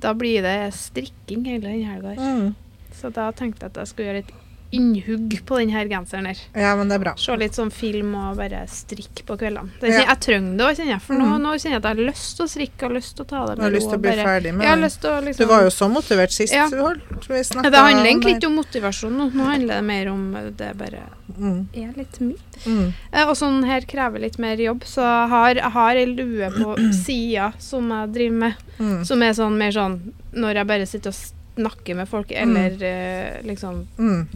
[0.04, 2.14] Da blir det strikking hele den helga.
[2.18, 2.54] Mm.
[2.94, 4.34] Så da tenkte jeg at jeg skulle gjøre et
[4.76, 6.38] innhugg på den her genseren her.
[6.54, 7.14] Ja, men det er bra.
[7.20, 9.70] Se litt sånn film og bare strikke på kveldene.
[9.80, 10.04] Det, Ja.
[10.10, 11.02] Jeg trenger det òg, kjenner jeg.
[11.02, 11.40] For nå, Mhm.
[11.42, 13.46] nå kjenner jeg at jeg har lyst til å strikke og lyst til å ta
[13.46, 14.84] det Du har med lyst ro til å og bli bare- ferdig med det.
[14.84, 16.68] liksom Du var jo så motivert sist Ja.
[16.68, 17.28] du holdt.
[17.28, 19.32] Vi Det handler egentlig ikke om motivasjon nå.
[19.32, 21.02] Nå handler det mer om det bare
[21.38, 21.66] Mm.
[21.74, 22.36] er litt mye.
[22.66, 22.92] Mm.
[23.12, 26.50] Eh, og sånn her krever litt mer jobb, så jeg har, jeg har ei lue
[26.50, 29.04] på sida som jeg driver med, Mm.
[29.06, 31.14] som er sånn mer sånn når jeg bare sitter og
[31.56, 34.26] snakker med folk, eller eh, liksom Mm.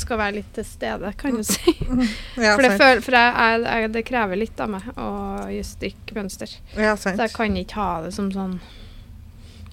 [0.00, 1.74] Skal være litt til stede, kan du si.
[2.44, 5.10] Ja, for det, føler, for jeg, jeg, jeg, det krever litt av meg å
[5.66, 6.56] strikke mønster.
[6.76, 8.58] Ja, Så jeg kan ikke ha det som sånn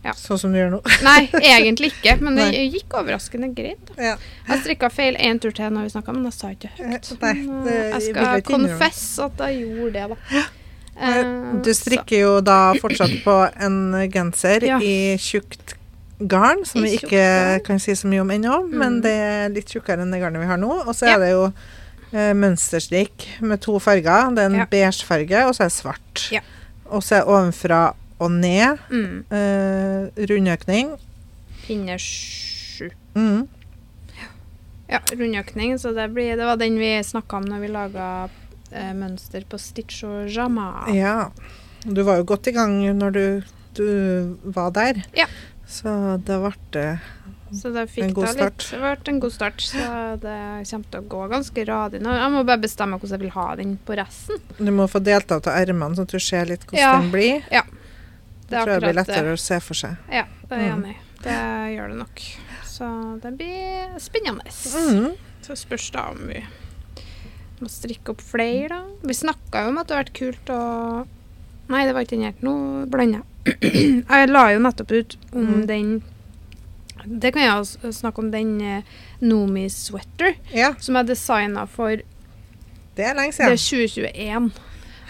[0.04, 0.12] ja.
[0.20, 0.80] Sånn som du gjør nå.
[1.08, 2.64] Nei, egentlig ikke, men det Nei.
[2.74, 3.94] gikk overraskende greit.
[3.96, 4.18] Ja.
[4.50, 7.14] Jeg strikka feil en tur til når vi snakka, men jeg sa ikke høyt.
[7.14, 7.32] Eh, nei,
[7.64, 8.60] det eh, jeg skal jeg ikke
[9.30, 10.44] at jeg gjorde det, da.
[10.94, 11.32] Eh,
[11.64, 13.80] Du strikker jo da fortsatt på en
[14.12, 15.78] genser i tjukt
[16.20, 19.02] garn, som vi ikke kan si så mye om ennå, men Mm.
[19.02, 20.72] det er litt tjukkere enn det garnet vi har nå.
[20.88, 21.16] Og så Ja.
[21.16, 21.54] er det jo
[22.14, 24.30] eh, mønsterstrikk med to farger.
[24.36, 24.66] Det er en Ja.
[24.66, 26.30] beige farge, og så er det svart.
[26.32, 26.40] Ja.
[26.92, 29.26] Og så er det ovenfra og ned Mm.
[29.32, 30.98] eh, rundøkning.
[31.66, 32.90] Pinne sj- sju.
[33.16, 33.48] Mm.
[34.90, 35.78] Ja, rundøkning.
[35.80, 38.30] Så det, blir, det var den vi snakka om når vi laga
[38.72, 40.86] eh, mønster på Stitch og Jama.
[40.94, 41.30] Ja.
[41.86, 45.04] Du var jo godt i gang når du, du var der.
[45.16, 45.26] Ja.
[45.74, 46.86] Så det ble
[47.54, 49.62] Så det fikk En god da litt, det ble en god start.
[49.62, 49.84] Så
[50.22, 50.38] det
[50.70, 52.14] kommer til å gå ganske radig nå.
[52.18, 54.42] Jeg må bare bestemme hvordan jeg vil ha den på resten.
[54.58, 56.94] Du må få delt av til ermene, sånn at du ser litt hvordan Ja.
[57.02, 57.44] den blir.
[57.52, 57.64] Ja.
[58.50, 59.98] Det tror jeg blir lettere å se for seg.
[60.12, 60.84] Ja, det er jeg Mm.
[60.84, 60.98] enig i.
[61.24, 61.38] Det
[61.78, 62.22] gjør det nok.
[62.66, 64.44] Så det blir spennende.
[64.50, 65.16] Mm.
[65.42, 66.44] Så spørs det om vi
[67.62, 68.82] må strikke opp flere, da.
[69.04, 71.08] Vi snakka jo om at det hadde vært kult å
[71.70, 72.34] Nei, det var ikke den her.
[72.44, 73.24] Nå blander jeg.
[73.64, 75.66] jeg la jo nettopp ut om Mm.
[75.68, 76.04] den
[77.06, 78.84] Det kan jeg snakke om den eh,
[79.22, 81.98] Nomi sweater Ja, som jeg designa for
[82.96, 84.52] det er lenge det er 2021.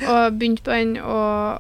[0.08, 1.60] Og begynte på den, og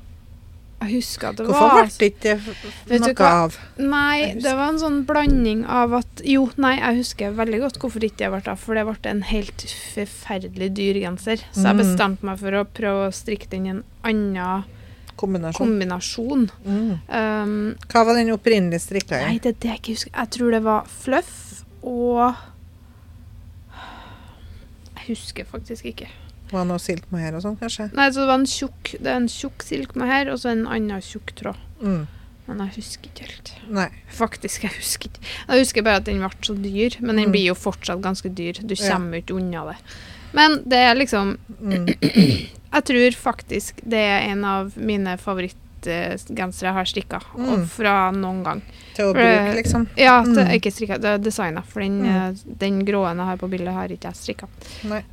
[0.81, 3.57] jeg husker at det Hvorfor var ble det ikke noe av?
[3.77, 8.03] Nei, det var en sånn blanding av at Jo, nei, jeg husker veldig godt hvorfor
[8.07, 8.57] ikke det ble av.
[8.63, 11.43] For det ble en helt forferdelig dyr genser.
[11.51, 11.83] Så jeg Mm.
[11.83, 14.63] bestemte meg for å prøve å strikke den i en annen
[15.15, 15.67] Kombinasjon.
[15.67, 16.47] kombinasjon.
[16.65, 16.99] Mm.
[17.07, 19.25] Um, Hva var den opprinnelige strikka i?
[19.27, 20.11] nei, det er det jeg ikke husker.
[20.17, 21.35] Jeg tror det var fluff
[21.83, 22.35] og
[24.95, 26.07] Jeg husker faktisk ikke.
[26.51, 27.89] Var det noe silkmohair og sånn, kanskje?
[27.97, 31.01] Nei, så det var en tjukk Det er en tjukk silkemohair og så en annen
[31.03, 31.57] tjukk tråd.
[31.81, 32.03] Mm.
[32.47, 33.51] Men jeg husker ikke helt.
[33.71, 33.87] Nei.
[34.11, 35.21] Faktisk, jeg husker ikke.
[35.47, 37.31] Jeg husker bare at den ble så dyr, men den Mm.
[37.31, 38.59] blir jo fortsatt ganske dyr.
[38.61, 39.77] Du kommer jo ikke unna det.
[40.33, 41.87] Men det er liksom Mm.
[42.73, 47.65] Jeg tror faktisk det er en av mine favorittgensere jeg har strikka, Mm.
[47.67, 48.61] fra noen gang.
[48.95, 49.87] Til å bruke, liksom.
[49.97, 50.53] Ja, til, Mm.
[50.59, 52.05] ikke strikka, det er designa, for den, Mm.
[52.31, 54.47] eh, den gråen jeg har på bildet, har ikke jeg strikka.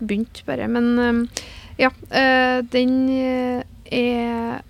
[0.00, 0.68] Begynt bare.
[0.68, 1.42] Men eh,
[1.78, 4.62] ja, eh, den er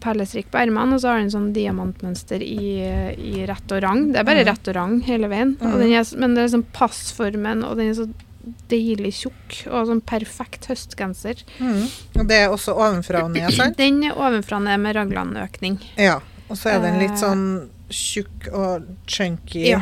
[0.00, 2.82] perlestrikk på ermene, og så har den sånn diamantmønster i,
[3.18, 4.12] i rett og rang.
[4.12, 4.46] Det er bare Mm.
[4.46, 5.56] rett og rang hele veien.
[5.56, 5.82] Mm.
[5.92, 8.08] Er, men det er sånn passformen, og den er så
[8.68, 11.42] deilig tjukk, og sånn perfekt høstgenser.
[11.58, 11.82] Mm.
[12.20, 13.76] Og det er også ovenfra og ned, sant?
[13.76, 15.78] Den er ovenfra ned med raglanøkning.
[15.96, 16.20] Ja.
[16.48, 17.16] Og så er den litt Eh.
[17.16, 19.78] sånn tjukk og chunky, Ja,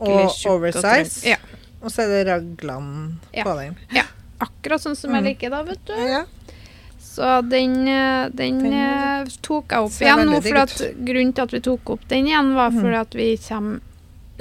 [0.00, 1.22] og oversize.
[1.24, 1.36] Og, Ja,
[1.82, 3.44] og så er det raglan Ja.
[3.44, 3.76] på den.
[3.92, 4.02] Ja.
[4.40, 5.14] akkurat sånn som Mm.
[5.16, 5.92] jeg liker da, vet du.
[5.92, 6.24] Ja.
[6.98, 10.40] Så den, eh, den, Den eh, tok jeg opp igjen nå.
[10.42, 12.80] For grunnen til at vi tok opp den igjen, var Mhm.
[12.80, 13.80] fordi at vi kommer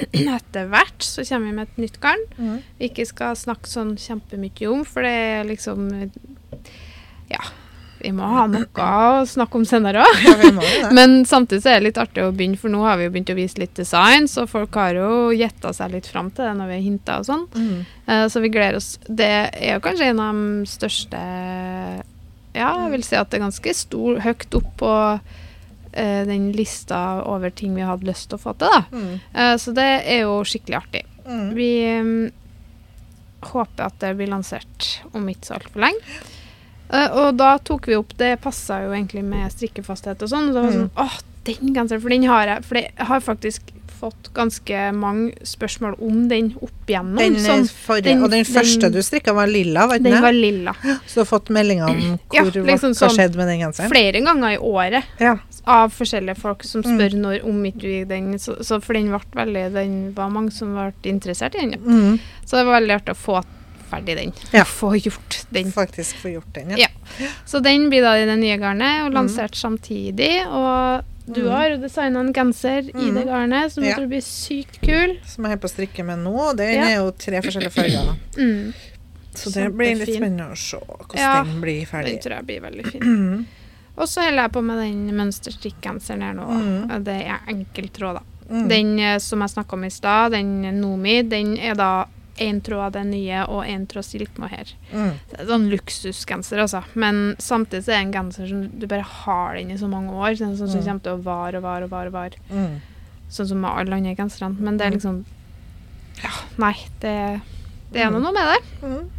[0.38, 2.28] etter hvert så kommer vi med et nytt garn.
[2.38, 2.60] Mm.
[2.80, 5.90] Vi ikke skal snakke sånn kjempemye om, for det er liksom
[7.30, 7.44] Ja.
[8.00, 10.22] Vi må ha noe å snakke om senere òg.
[10.24, 10.92] Ja.
[10.98, 13.34] Men samtidig så er det litt artig å begynne, for nå har vi jo begynt
[13.34, 16.72] å vise litt design, så folk har jo gjetta seg litt fram til det når
[16.72, 17.44] vi har hinta og sånn.
[17.60, 17.82] Mm.
[18.08, 18.94] Uh, så vi gleder oss.
[19.04, 21.26] Det er jo kanskje en av de største
[22.56, 24.96] Ja, jeg vil si at det er ganske stor, høyt opp på
[26.00, 28.72] eh, den lista over ting vi hadde lyst til å få til.
[28.72, 28.84] da.
[28.96, 29.14] Mm.
[29.34, 31.04] Eh, så det er jo skikkelig artig.
[31.28, 31.48] Mm.
[31.58, 32.32] Vi mm,
[33.52, 36.20] håper at det blir lansert om ikke så altfor lenge.
[36.90, 40.50] Eh, og da tok vi opp Det passa jo egentlig med strikkefasthet og sånn.
[40.50, 40.88] Og så var det Mm.
[40.90, 42.02] sånn Åh, den genseren!
[42.02, 46.88] For den har jeg For det har faktisk fått ganske mange spørsmål om den opp
[46.88, 47.18] igjennom.
[47.18, 50.32] Den, sånn, forrige, den- og den, den- første du strikka, var lilla, var den var
[50.34, 50.74] lilla.
[51.06, 53.16] Så du har fått meldinger om Ja, liksom hva sånn.
[53.18, 53.90] skjedde med den genseren?
[53.92, 55.38] Flere ganger i året Ja.
[55.68, 56.98] av forskjellige folk som Mm.
[56.98, 60.52] spør når om ikke gikk den så, så for den ble veldig Den var mange
[60.52, 61.80] som ble interessert i den.
[61.80, 62.20] Mm.
[62.46, 63.44] Så det var veldig artig å få
[63.92, 64.34] ferdig den.
[64.54, 64.64] Ja.
[64.64, 65.72] Få gjort den.
[65.72, 66.78] Faktisk få gjort den, ja.
[66.78, 67.28] Ja.
[67.46, 69.16] Så den blir da i det nye garnet, og Mm.
[69.16, 70.46] lansert samtidig.
[70.48, 71.04] Og
[71.34, 71.52] du Mm.
[71.52, 73.14] har jo designa en genser i Mm.
[73.16, 73.98] det garnet som jeg Ja.
[73.98, 75.18] tror blir sykt kul.
[75.26, 76.56] Som jeg er på å strikke med nå.
[76.58, 76.84] Den Ja.
[76.90, 78.16] er jo tre forskjellige farger.
[78.38, 78.74] Mm.
[79.36, 82.22] Så det blir litt spennende å se hvordan Ja, den blir Den ferdig.
[82.22, 83.48] tror jeg blir veldig fin.
[83.98, 86.48] Og så holder jeg på med den mønsterstrikkgenseren her nå.
[86.48, 87.04] Mm.
[87.04, 88.22] Det er enkeltråd, da.
[88.50, 88.68] Mm.
[88.70, 92.06] Den eh, som jeg snakka om i stad, den Nomi, den er da
[92.40, 94.74] én tråd av det nye og én tråd silkemohair.
[94.94, 95.12] Mm.
[95.48, 96.84] Sånn luksusgenser, altså.
[96.96, 100.12] Men samtidig så er det en genser som du bare har den i så mange
[100.14, 100.36] år.
[100.40, 100.86] Sånn som Mm.
[100.86, 102.10] kommer til å vare og vare og vare.
[102.12, 102.32] vare.
[102.52, 102.82] Mm.
[103.30, 104.60] Sånn som med alle andre genserne.
[104.60, 104.98] Men det er Mm.
[105.00, 105.26] liksom
[106.24, 106.74] Ja, nei.
[107.00, 107.42] Det,
[107.94, 108.22] det er Mm.
[108.22, 108.88] noe med det.
[108.88, 109.10] Mm.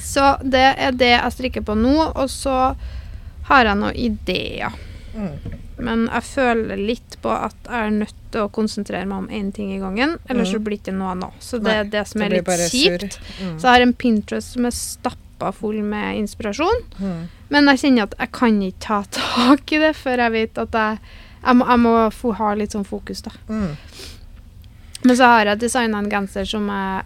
[0.00, 2.12] Så det er det jeg strikker på nå.
[2.16, 2.74] Og så
[3.44, 4.72] har jeg noen ideer.
[5.14, 5.59] Mm.
[5.82, 9.52] Men jeg føler litt på at jeg er nødt til å konsentrere meg om én
[9.54, 10.18] ting i gangen.
[10.28, 10.52] Ellers Mm.
[10.52, 11.32] så blir det ikke noe annet.
[11.40, 13.18] Så det Nei, er det som er litt kjipt.
[13.40, 13.56] Mm.
[13.58, 16.82] Så jeg har en Pinterest som er stappa full med inspirasjon.
[17.00, 17.28] Mm.
[17.50, 20.72] Men jeg kjenner at jeg kan ikke ta tak i det før jeg vet at
[20.72, 20.98] jeg
[21.42, 23.30] Jeg må, jeg må få ha litt sånn fokus, da.
[23.48, 23.70] Mm.
[25.04, 27.04] Men så har jeg designa en genser som jeg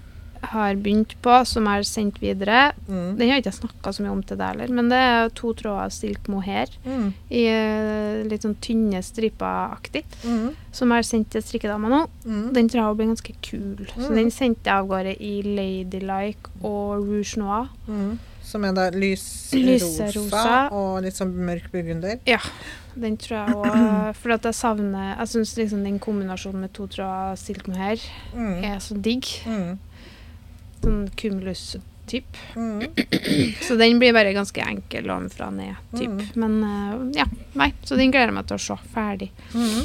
[0.52, 2.72] har begynt på, som jeg har sendt videre.
[2.88, 3.16] Mm.
[3.18, 5.52] Den har jeg ikke snakka så mye om til deg heller, men det er to
[5.54, 7.12] tråder silk mohair Mm.
[7.30, 10.54] i eh, litt sånn tynne striper-aktig, Mm.
[10.72, 12.06] som jeg har sendt til strikkedama nå.
[12.26, 12.52] Mm.
[12.52, 14.14] Den tror jeg blir ganske kul, så Mm.
[14.16, 17.68] den sendte jeg av gårde i Ladylike og Rouge Noir.
[17.88, 18.18] Mm.
[18.44, 22.18] Som er da lysrosa og litt sånn mørk burgunder.
[22.28, 22.38] Ja.
[22.94, 26.86] Den tror jeg òg For at jeg savner Jeg syns liksom den kombinasjonen med to
[26.86, 27.98] tråder silk mohair
[28.34, 28.62] Mm.
[28.64, 29.24] er så digg.
[29.46, 29.78] Mm.
[30.84, 32.38] Sånn cumulus-typ.
[32.54, 32.84] Mm.
[33.64, 36.14] Så den blir bare ganske enkel ovenfra og ned, typ.
[36.14, 36.24] Mm.
[36.40, 37.72] Men eh, ja, nei.
[37.84, 39.30] Så den gleder jeg meg til å se ferdig.
[39.56, 39.84] Mm.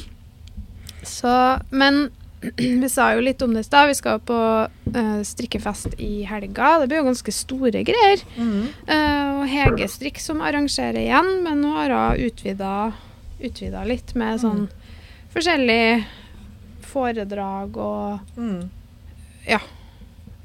[1.08, 1.34] Så,
[1.72, 2.10] men
[2.82, 3.90] vi sa jo litt om det i stad.
[3.92, 6.78] Vi skal på uh, strikkefest i helga.
[6.80, 8.24] Det blir jo ganske store greier.
[8.38, 8.70] Mm.
[8.88, 12.28] Uh, og Hege Strikk som arrangerer igjen, men nå har hun
[13.40, 14.66] utvida, litt med sånn
[15.32, 16.04] forskjellig
[16.90, 18.70] foredrag og Mm.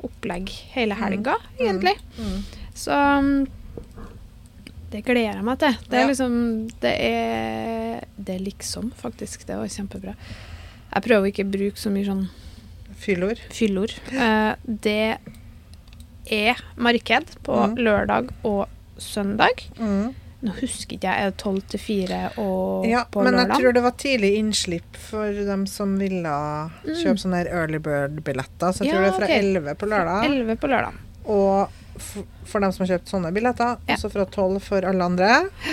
[0.05, 1.65] Opplegg hele helga, Mm.
[1.67, 1.97] egentlig.
[2.19, 2.39] Mm.
[2.75, 3.47] Så mm,
[4.91, 5.77] det gleder jeg meg til.
[5.91, 6.35] Det er liksom
[6.81, 9.47] Det er Det er liksom, faktisk.
[9.47, 10.15] Det var kjempebra.
[10.95, 12.29] Jeg prøver ikke å bruke så mye sånn
[12.95, 13.41] Fyllord.
[13.51, 13.93] fyllord.
[14.13, 15.19] Uh, det
[16.31, 17.75] er marked på Mm.
[17.85, 19.65] lørdag og søndag.
[19.79, 20.15] Mm.
[20.45, 23.73] Nå husker ikke jeg, er det tolv til fire og Ja, på men jeg tror
[23.73, 26.35] det var tidlig innslipp for dem som ville
[26.85, 28.75] kjøpe sånne early bird-billetter.
[28.77, 29.39] Så jeg Ja, tror det er fra ok.
[29.39, 30.27] 11 på lørdag.
[30.29, 30.99] Elleve på lørdag.
[31.25, 31.81] Og
[32.45, 33.95] for dem som har kjøpt sånne billetter, Ja.
[33.97, 35.31] også fra 12 for alle andre.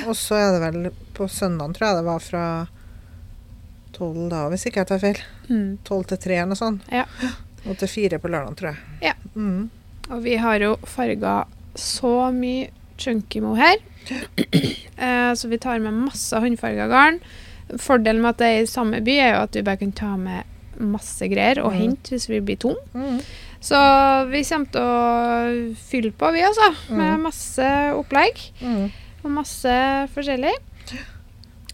[0.07, 2.45] Og så er det vel på søndag, tror jeg det var fra
[3.97, 5.19] 12 da, hvis ikke jeg tar feil.
[5.49, 5.77] Mm.
[5.83, 6.81] 12 til 3 eller noe sånt.
[6.91, 7.05] Ja.
[7.67, 8.79] Og til 4 på lørdag, tror jeg.
[9.11, 9.13] Ja.
[9.35, 9.69] Mm.
[10.11, 11.41] Og vi har jo farga
[11.75, 12.69] så mye
[13.01, 13.77] chunky mohair.
[14.97, 17.19] Eh, så vi tar med masse håndfarga garn.
[17.79, 20.15] Fordelen med at det er i samme by, er jo at vi bare kan ta
[20.19, 20.43] med
[20.81, 21.77] masse greier og Mm.
[21.79, 22.75] hente hvis vi blir tom.
[22.95, 23.19] Mm.
[23.61, 23.77] Så
[24.31, 26.71] vi kommer til å fylle på, vi altså.
[26.89, 27.21] Med Mm.
[27.27, 28.39] masse opplegg.
[28.61, 28.91] Mm.
[29.23, 29.75] Og masse
[30.15, 30.53] forskjellig.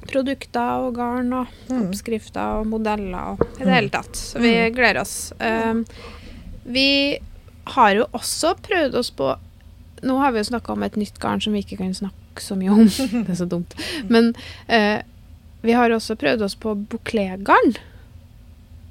[0.07, 1.81] Produkter og garn og Mm.
[1.87, 4.13] oppskrifter og modeller og i det hele tatt.
[4.15, 5.33] Så vi gleder oss.
[5.39, 5.85] Um,
[6.65, 7.17] vi
[7.65, 9.35] har jo også prøvd oss på
[10.03, 12.55] Nå har vi jo snakka om et nytt garn som vi ikke kan snakke så
[12.55, 12.83] mye om.
[13.25, 13.73] det er så dumt.
[14.09, 14.33] Men
[14.67, 15.01] eh,
[15.63, 17.75] vi har også prøvd oss på bouclé-garn,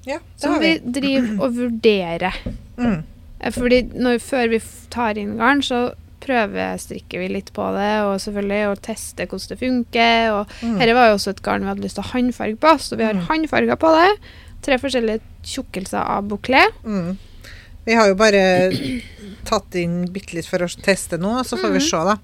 [0.06, 0.92] Ja, som vi vi.
[1.00, 2.34] driver og vurderer.
[2.78, 3.02] Mm.
[3.40, 5.92] Eh, Fordi når, før vi tar inn garn, så
[6.26, 10.32] prøvestrikker vi litt på det, og selvfølgelig og tester hvordan det funker.
[10.32, 10.78] Og Mm.
[10.80, 13.04] dette var jo også et garn vi hadde lyst til å håndfarge på, så vi
[13.04, 13.26] har Mm.
[13.28, 14.18] håndfarga på det.
[14.62, 16.64] Tre forskjellige tjukkelser av bouclé.
[16.84, 17.16] Mm.
[17.86, 18.40] Vi har jo bare
[19.46, 21.84] tatt inn bitte litt for å teste noe, så får vi Mm.
[21.86, 22.16] se, da.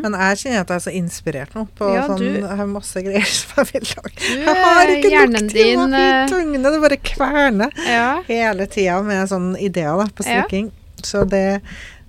[0.00, 3.02] Men jeg kjenner at jeg er så inspirert nå på Ja, sånn Jeg har masse
[3.04, 4.14] greier som jeg vil lage.
[4.30, 6.72] Jeg har ikke nok til å eh, i tungene.
[6.72, 8.22] Det bare kverner Ja.
[8.26, 10.42] hele tida med sånne ideer da, på Ja.
[10.42, 10.70] strikking.
[11.02, 11.60] Så det,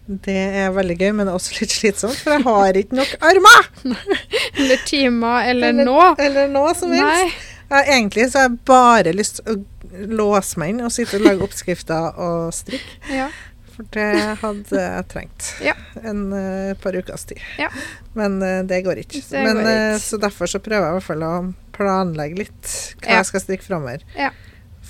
[0.08, 3.68] det er veldig gøy, men også litt slitsomt, for jeg har ikke nok armer!
[4.58, 6.16] Eller timer, eller Eller- nå.
[6.20, 7.26] Eller nå som helst.
[7.26, 7.32] Nei.
[7.80, 11.46] Egentlig så har jeg bare lyst til å låse meg inn og sitte og lage
[11.46, 13.00] oppskrifter og strikke.
[13.12, 13.30] Ja.
[13.72, 14.08] For det
[14.42, 15.50] hadde jeg trengt.
[15.64, 15.74] Ja.
[16.04, 17.40] En uh, par ukers tid.
[17.62, 17.70] Ja.
[18.18, 19.24] Men uh, det går ikke.
[19.30, 19.96] Det Men, går ikke.
[19.96, 20.04] ikke.
[20.04, 21.34] så derfor så prøver jeg i hvert fall å
[21.76, 24.04] planlegge litt hva jeg skal strikke framover.
[24.20, 24.34] Ja.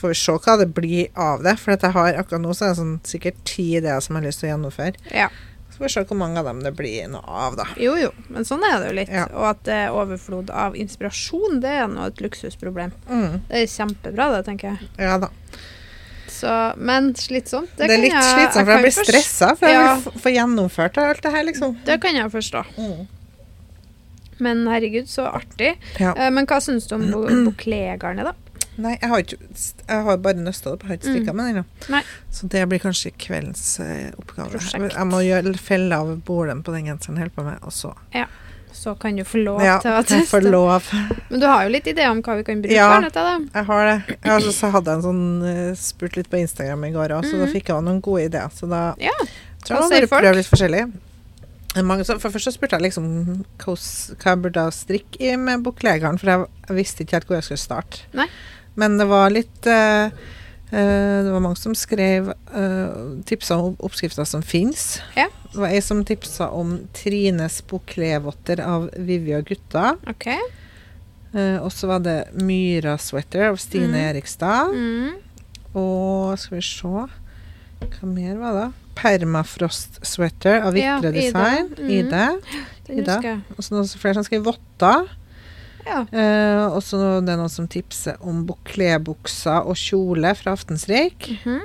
[0.02, 1.56] Får vi se hva det blir av det.
[1.62, 4.24] For at jeg har akkurat nå så er det sånn, sikkert ti ideer som jeg
[4.24, 5.08] har lyst til å gjennomføre.
[5.14, 5.30] ja.
[5.82, 7.64] Får vi se hvor mange av dem det blir noe av, da.
[7.82, 8.12] Jo, jo.
[8.30, 9.10] Men sånn er det jo litt.
[9.10, 9.24] Ja.
[9.34, 12.92] Og at det er overflod av inspirasjon, det er nå et luksusproblem.
[13.10, 13.40] Mm.
[13.50, 14.90] Det er kjempebra, det, tenker jeg.
[15.02, 15.32] Ja da.
[16.32, 17.74] Så, men slitsomt.
[17.78, 19.50] Det, det er litt jeg- slitsomt, for jeg jeg blir stressa.
[19.58, 19.96] For jeg Ja.
[20.06, 21.76] vil få gjennomført alt det her, liksom.
[21.90, 22.64] Det kan jeg forstå.
[22.78, 23.08] Mm.
[24.42, 25.76] Men herregud, så artig.
[26.00, 26.14] Ja.
[26.16, 28.34] Eh, men hva syns du om bo- bouclé-garnet, da?
[28.78, 29.38] Nei, jeg har ikke
[29.90, 30.84] Jeg har bare nøsta det opp.
[30.84, 31.36] Jeg har ikke strikka Mm.
[31.36, 32.04] med den ennå.
[32.32, 34.50] Så det blir kanskje kveldens eh, oppgave.
[34.54, 34.96] Prosjekt.
[34.96, 37.94] Jeg må gjøre felle av bålen på den genseren jeg holder på med, og så
[38.74, 40.86] Så kan du få lov Ja, til å jeg får lov.
[41.30, 43.02] Men du har jo litt ideer om hva vi kan bruke Ja.
[43.02, 43.40] den til, da.
[43.60, 44.18] Jeg har det.
[44.24, 47.26] Jeg har så hadde jeg en sånn uh, spurt litt på Instagram i går òg,
[47.26, 47.52] så da Mhm.
[47.52, 48.50] fikk jeg noen gode ideer.
[48.56, 49.12] Så da Ja.
[49.66, 50.92] tror jeg jeg må litt forskjellig.
[51.84, 53.76] Mange, for først så spurte jeg liksom hva
[54.24, 58.02] jeg burde strikke i med buklegarn, for jeg visste ikke helt hvor jeg skulle starte.
[58.14, 58.28] Nei.
[58.80, 60.06] Men det var litt eh,
[60.72, 65.02] eh, Det var mange som skrev uh, tipsa om oppskrifter som fins.
[65.18, 65.28] Ja.
[65.52, 69.98] Det var ei som tipsa om Trines buklevotter av Vivi og gutta.
[70.08, 70.40] Okay.
[71.32, 74.10] Eh, og så var det Myra Sweater av Stine Mm.
[74.10, 74.74] Erikstad.
[74.76, 75.14] Mm.
[75.74, 78.68] Og skal vi se Hva mer var det?
[78.96, 81.22] Permafrost Sweater av Ja, Vitre Ida.
[81.22, 81.70] Design.
[81.78, 81.90] Mm.
[81.90, 82.26] Ida.
[82.90, 83.42] Ida.
[83.58, 85.08] Og så noen flere som skrev votter.
[85.86, 86.02] Ja.
[86.12, 91.30] Eh, og så det er noen som tipser om buklébukser og kjole fra Aftensrik.
[91.30, 91.62] Mm -hmm.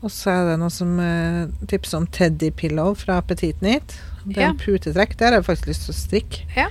[0.00, 3.60] Og så er det noen som eh, tipser om Teddy Pillow fra Petit.
[3.60, 4.50] Det er Ja.
[4.50, 5.18] en putetrekk.
[5.18, 6.46] Der har jeg faktisk lyst til å strikke.
[6.56, 6.68] Ja.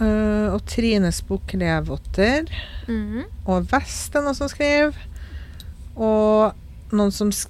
[0.00, 2.48] Eh, og Trines buklévotter.
[2.88, 3.24] Mm -hmm.
[3.46, 4.94] Og Vest er noen som skriver.
[5.96, 6.52] Og
[6.92, 7.48] noen som sk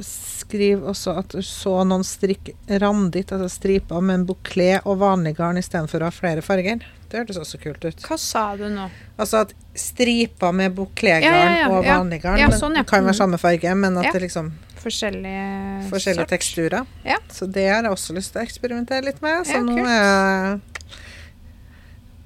[0.00, 5.36] skriver også at du så noen strikke randitt, altså striper med en bukle og vanlig
[5.36, 6.84] garn istedenfor å ha flere farger.
[7.12, 7.98] Det hørtes også kult ut.
[8.08, 8.86] Hva sa du nå?
[9.20, 13.18] Altså at striper med bouclé-garn Ja, og vanlig garn sånn, det kan være Mhm.
[13.20, 14.48] samme farge, men at det liksom
[14.82, 16.86] Forskjellige forskjellige teksturer.
[17.04, 17.18] Ja.
[17.30, 19.44] Så det har jeg også lyst til å eksperimentere litt med.
[19.46, 20.58] Så nå er,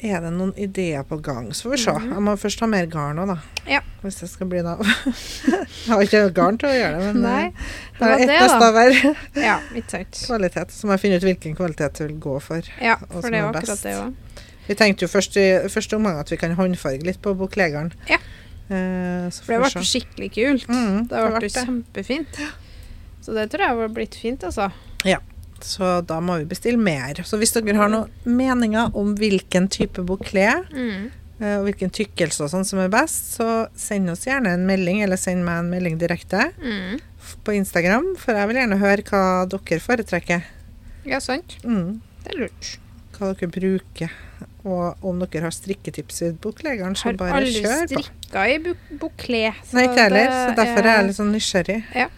[0.07, 1.51] er det noen ideer på gang.
[1.53, 1.91] Så får vi se.
[1.99, 2.13] Mhm.
[2.15, 3.37] Jeg må først ha mer garn òg, da.
[3.67, 3.81] Ja.
[4.03, 7.45] Hvis det skal bli noe Jeg har ikke garn til å gjøre det, men Nei,
[7.47, 8.73] eh, det det var er ett det, da.
[8.73, 10.71] hver Ja, kvalitet.
[10.71, 12.63] Så må jeg finne ut hvilken kvalitet du vil gå for.
[12.81, 14.15] Ja, for det er akkurat det òg.
[14.69, 17.93] Vi tenkte jo først i første omgang at vi kan håndfarge litt på bouclé-garn.
[18.11, 18.19] Ja.
[18.69, 20.67] Eh, så For det har ble skikkelig kult.
[20.69, 22.41] Mm, Det ble kjempefint.
[23.23, 24.71] Så det tror jeg har blitt fint, altså.
[25.07, 25.19] Ja.
[25.63, 27.15] Så da må vi bestille mer.
[27.25, 31.11] Så hvis dere har noen meninger om hvilken type bouclé Mm.
[31.41, 35.03] eh, og hvilken tykkelse og sånn som er best, så send oss gjerne en melding,
[35.03, 37.01] eller send meg en melding direkte Mm.
[37.45, 40.43] på Instagram, for jeg vil gjerne høre hva dere foretrekker.
[41.07, 41.57] Ja, sant.
[41.65, 42.01] Mm.
[42.25, 42.79] Det er lurt.
[43.19, 44.11] Hva dere bruker.
[44.67, 48.01] Og om dere har strikketips i bouclé-garn, så bare kjør på.
[48.03, 49.43] strikka i buk bukle.
[49.77, 52.09] Nei, ikke heller, så derfor er jeg litt sånn nysgjerrig Ja.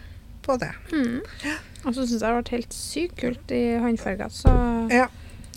[0.46, 0.70] på det.
[0.92, 1.20] Mm.
[1.84, 4.30] Og så syns jeg det har vært helt sykt kult i håndfarger.
[4.32, 5.08] Så Ja.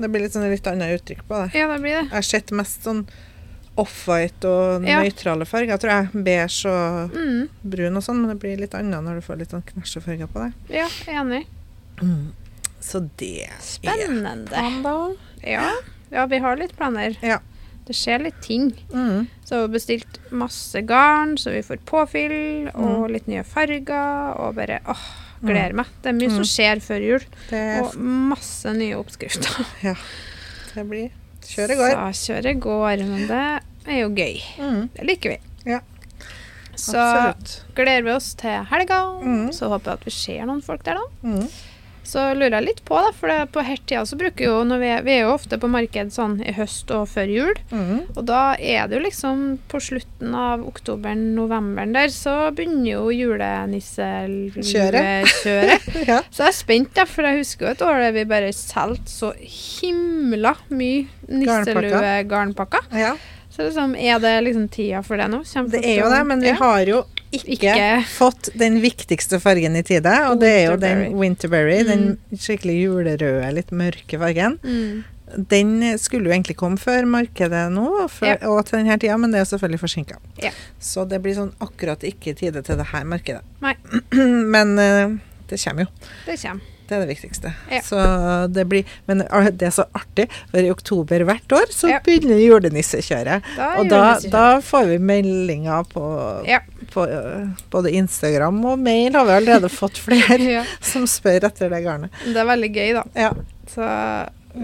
[0.01, 1.53] Det blir litt sånn litt annet uttrykk på det.
[1.59, 2.03] ja, det blir det.
[2.09, 3.07] Jeg har sett mest sånn
[3.77, 4.99] off-white og Ja.
[5.01, 6.23] nøytrale farger, tror jeg.
[6.25, 7.49] Beige og Mm.
[7.63, 10.43] brun og sånn, men det blir litt annet når du får litt sånn knæsjefarger på
[10.43, 10.75] det.
[10.75, 11.45] Ja, enig.
[12.81, 14.51] Så det Spennende.
[14.51, 15.17] er Spennende.
[15.43, 15.71] Ja.
[16.11, 17.17] Ja, vi har litt planer.
[17.21, 17.39] Ja.
[17.87, 18.71] Det skjer litt ting.
[18.93, 19.27] Mm.
[19.43, 23.11] Så vi har bestilt masse garn, så vi får påfyll, og Mm.
[23.11, 25.01] litt nye farger, og bare åh,
[25.43, 25.87] gleder meg.
[26.03, 26.35] Det er mye Mm.
[26.35, 29.65] som skjer før jul, er- og masse nye oppskrifter.
[29.83, 29.95] ja.
[30.75, 31.09] det blir
[31.41, 32.13] Kjøret går.
[32.13, 34.41] Så kjøret går, men det er jo gøy.
[34.59, 34.89] Mm.
[34.95, 35.37] Det liker vi.
[35.71, 35.79] Ja.
[36.75, 37.63] Så Absolutt.
[37.75, 38.99] gleder vi oss til helga.
[39.21, 39.49] Mm.
[39.51, 41.27] Så håper jeg at vi ser noen folk der, da.
[41.27, 41.49] Mm.
[42.03, 44.89] Så lurer jeg litt på, da, for det, på hertida så bruker jo når vi,
[45.05, 47.53] vi er jo ofte på marked sånn i høst og før jul.
[47.69, 47.99] Mm.
[48.15, 55.29] Og da er det jo liksom på slutten av oktoberen-novemberen der, så begynner jo julenissekjøret.
[56.01, 56.17] Ja.
[56.33, 59.11] Så jeg er spent, da, for jeg husker jo et år der vi bare solgte
[59.11, 62.83] så himla mye nisselue-garnpakker.
[62.97, 63.13] ja.
[63.51, 65.41] Så liksom, er det liksom tida for det nå?
[65.43, 67.01] Kjempe Det er jo det, men vi har jo
[67.31, 72.17] ikke, Ikke- fått den viktigste fargen i tide, og det er jo den Winterberry, den
[72.31, 72.37] Mm.
[72.37, 74.59] skikkelig julerøde, litt mørke fargen.
[74.63, 75.03] Mm.
[75.47, 78.49] Den skulle jo egentlig komme før markedet nå, før, Ja.
[78.49, 80.15] og til denne tida, men det er selvfølgelig forsinka.
[80.43, 80.51] Ja.
[80.79, 83.41] Så det blir sånn akkurat ikke tide til det her markedet.
[83.61, 83.75] Nei.
[84.11, 85.17] men eh,
[85.47, 85.87] det kommer jo.
[86.25, 86.61] Det kommer.
[86.91, 87.53] Det er det viktigste.
[87.71, 87.79] Ja.
[87.87, 87.99] Så
[88.51, 91.99] det blir, men det er så artig, for i oktober hvert år så Ja.
[92.03, 93.47] begynner julenissekjøret.
[93.79, 94.01] Og da,
[94.33, 96.03] da får vi meldinger på,
[96.49, 96.59] Ja.
[96.91, 97.05] på
[97.71, 99.15] både Instagram og mail.
[99.15, 102.11] Har vi allerede fått flere som spør etter det garnet.
[102.27, 103.05] Det er veldig gøy, da.
[103.15, 103.31] Ja.
[103.71, 103.87] Så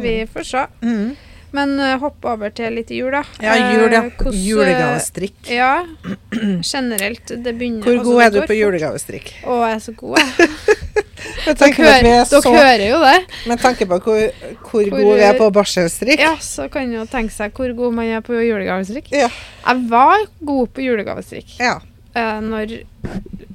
[0.04, 0.66] vi får se.
[0.84, 1.16] Mm.
[1.56, 3.22] Men uh, hopp over til litt jul, da.
[3.40, 4.02] Ja, jul, ja.
[4.20, 5.48] Uh, Julegavestrikk.
[5.48, 5.86] Ja,
[6.60, 7.32] generelt.
[7.32, 9.32] Det begynner Hvor god er du på julegavestrikk?
[9.48, 10.52] Å, jeg er så god, jeg.
[11.48, 13.18] Dere, hører, er så, dere hører jo det.
[13.48, 16.20] med tanke på hvor, hvor Hvor- gode vi er på barselstrikk.
[16.20, 19.12] Ja, så kan jo tenke seg hvor god man er på julegavestrikk.
[19.12, 19.30] Ja.
[19.68, 21.80] Jeg var god på julegavestrikk Ja.
[22.16, 22.80] eh, når,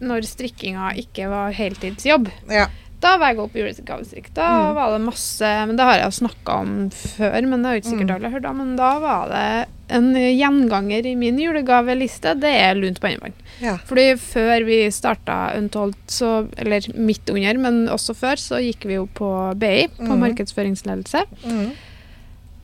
[0.00, 2.30] når strikkinga ikke var heltidsjobb.
[2.50, 2.66] ja.
[3.02, 4.28] Da var jeg god på julegavestrikk.
[4.32, 4.74] Da Mm.
[4.76, 7.80] var det masse Men det har jeg jo snakka om før, men det har jo
[7.80, 8.14] ikke sikkert Mm.
[8.14, 8.56] alle hørt om.
[8.58, 12.34] Men da var det en gjenganger i min julegaveliste.
[12.40, 13.38] Det er lunt pannebånd.
[13.62, 13.76] ja.
[13.88, 18.98] Fordi før vi starta Untold, så Eller midt under, men også før, så gikk vi
[18.98, 20.20] jo på BI, på mm.
[20.26, 21.24] markedsføringsledelse.
[21.44, 21.72] Mm.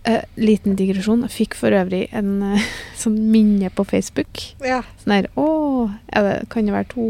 [0.09, 1.25] Uh, liten digresjon.
[1.27, 2.69] Jeg fikk for øvrig en uh,
[3.03, 4.55] sånn minne på Facebook.
[4.65, 4.83] ja.
[5.03, 5.49] Sånn her Å,
[6.15, 7.09] det, kan det være to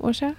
[0.00, 0.36] år siden?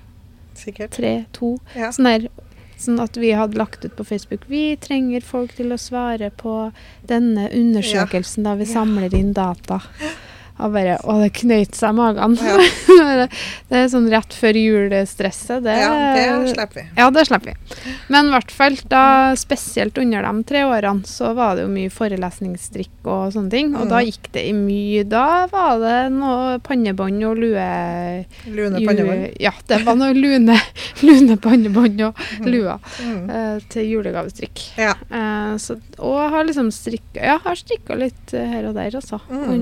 [0.58, 0.94] Sikkert.
[0.98, 1.14] Tre?
[1.38, 1.56] To?
[1.78, 1.92] Ja.
[1.94, 2.30] Sånn her
[2.78, 6.72] Sånn at vi hadde lagt ut på Facebook Vi trenger folk til å svare på
[7.10, 9.82] denne undersøkelsen da vi samler inn data.
[10.60, 12.38] Og bare Å, det knøyt seg i magen.
[12.42, 13.28] Ja.
[13.70, 15.62] det er sånn rett før julestresset.
[15.66, 15.92] Det, ja,
[16.42, 16.86] det slipper vi.
[16.98, 17.94] ja, det slipper vi.
[18.14, 19.04] Men i hvert fall da,
[19.38, 23.74] spesielt under de tre årene, så var det jo mye forelesningsdrikk og sånne ting.
[23.76, 23.92] Og Mm.
[23.94, 27.68] da gikk det i mye Da var det noe pannebånd og lue...
[28.50, 29.38] Lune pannebånd.
[29.44, 30.58] Ja, det var noe lune,
[31.08, 33.30] lune pannebånd og lua Mm.
[33.30, 34.62] eh, til julegavestrikk.
[34.80, 34.94] Ja.
[35.12, 39.20] Eh, så, og har liksom strikka Ja, har strikka litt her og der, altså.
[39.30, 39.54] Og,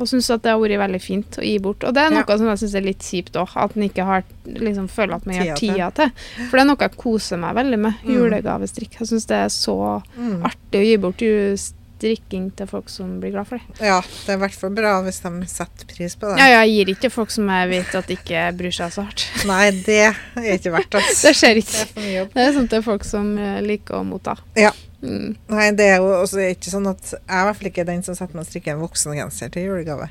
[0.00, 1.84] og syns at det har vært veldig fint å gi bort.
[1.88, 2.36] Og det er noe Ja.
[2.38, 5.34] som jeg syns er litt kjipt òg, at en ikke har liksom føler at man
[5.40, 6.10] har Tida til.
[6.50, 7.94] For det er noe jeg koser meg veldig med.
[8.04, 8.14] Mm.
[8.18, 8.98] Julegavestrikk.
[9.00, 10.42] Jeg syns det er så Mm.
[10.44, 11.56] artig å gi bort ju-
[12.04, 13.80] strikking til folk som blir glad for det.
[13.80, 16.36] Ja, det er i hvert fall bra hvis de setter pris på det.
[16.42, 19.24] Ja, jeg gir ikke til folk som jeg vet at ikke bryr seg så hardt.
[19.50, 21.04] Nei, det er ikke verdt det.
[21.24, 21.84] Det skjer Det ikke.
[21.86, 22.34] er mye jobb.
[22.36, 24.36] Det er sånt til folk som eh, liker å motta.
[24.60, 24.74] Ja.
[25.04, 25.34] Mm.
[25.52, 28.00] Nei, det er jo også ikke sånn at jeg er i hvert fall ikke den
[28.06, 30.06] som setter meg og strikker en voksengenser til julegave.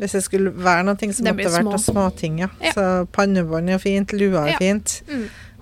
[0.00, 1.78] Hvis det skulle være noe som Det måtte blir vært små.
[1.84, 2.48] småting, ja.
[2.58, 2.72] Ja.
[2.74, 4.58] Så pannebånd er fint, lua er Ja.
[4.58, 4.96] fint.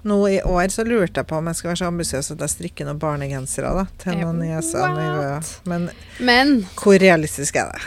[0.05, 2.53] Nå i år så lurte jeg på om jeg skal være så ambisiøs at jeg
[2.55, 5.51] strikker noen barnegensere da, til Eh, noen nieser og nevøer.
[5.69, 5.91] Men
[6.21, 7.81] Men hvor realistisk er det?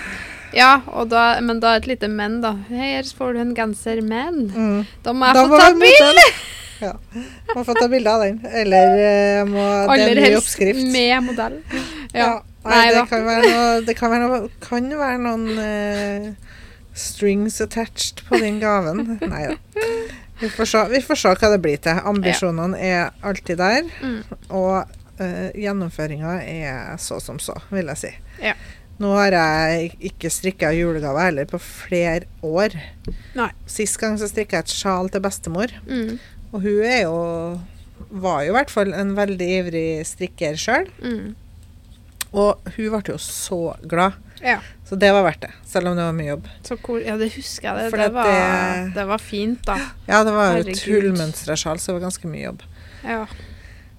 [0.53, 2.51] ja, da, men da et lite men, da.
[2.69, 4.85] Her får du en genser, men Mm.
[5.03, 6.27] da må jeg Da få ta bilde!
[6.83, 6.93] Ja.
[7.55, 8.41] Må få ta bilde av den.
[8.45, 10.79] Eller eh, jeg må Det er Aller oppskrift.
[10.83, 11.61] ny helst med modell.
[12.13, 12.41] Ja.
[12.65, 16.33] Nei, Nei det kan noe Det kan være, noe, kan være noen eh,
[16.93, 19.17] strings attached på den gaven.
[19.21, 19.55] Nei da.
[20.39, 21.99] Vi får, se, vi får se hva det blir til.
[22.09, 23.89] Ambisjonene er alltid der.
[24.01, 24.37] Mm.
[24.49, 28.13] Og uh, gjennomføringa er så som så, vil jeg si.
[28.43, 28.55] Ja.
[29.01, 32.75] Nå har jeg ikke strikka julegave heller på flere år.
[33.37, 33.49] Nei.
[33.69, 35.73] Sist gang så strikka jeg et sjal til bestemor.
[35.87, 36.17] Mm.
[36.53, 37.15] Og hun er jo
[38.13, 40.89] var jo i hvert fall en veldig ivrig strikker sjøl.
[41.01, 41.33] Mm.
[42.33, 44.17] Og hun ble jo så glad.
[44.43, 44.59] Ja.
[44.93, 46.47] Så det var verdt det, selv om det var mye jobb.
[46.67, 46.99] Så cool.
[47.01, 47.89] Ja, det husker jeg.
[47.89, 48.27] Det, det, var,
[48.93, 49.79] det- var fint, da.
[50.05, 52.61] Ja, det var jo hullmønstra sjal, så det var ganske mye jobb.
[53.01, 53.23] Ja.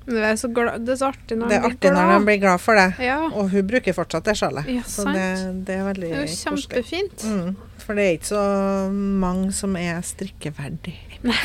[0.05, 1.92] Men det er så, glad, det er så artig når Det er man blir artig
[1.97, 2.86] når han blir glad for det.
[3.03, 4.68] Ja, Og hun bruker fortsatt det sjalet.
[4.68, 5.16] Ja, så sant.
[5.16, 6.66] det, det er veldig koselig.
[6.68, 7.24] kjempefint.
[7.24, 7.57] Mm.
[7.84, 8.45] For det er ikke så
[8.92, 10.95] mange som er strikkeverdig.
[11.24, 11.38] Nei.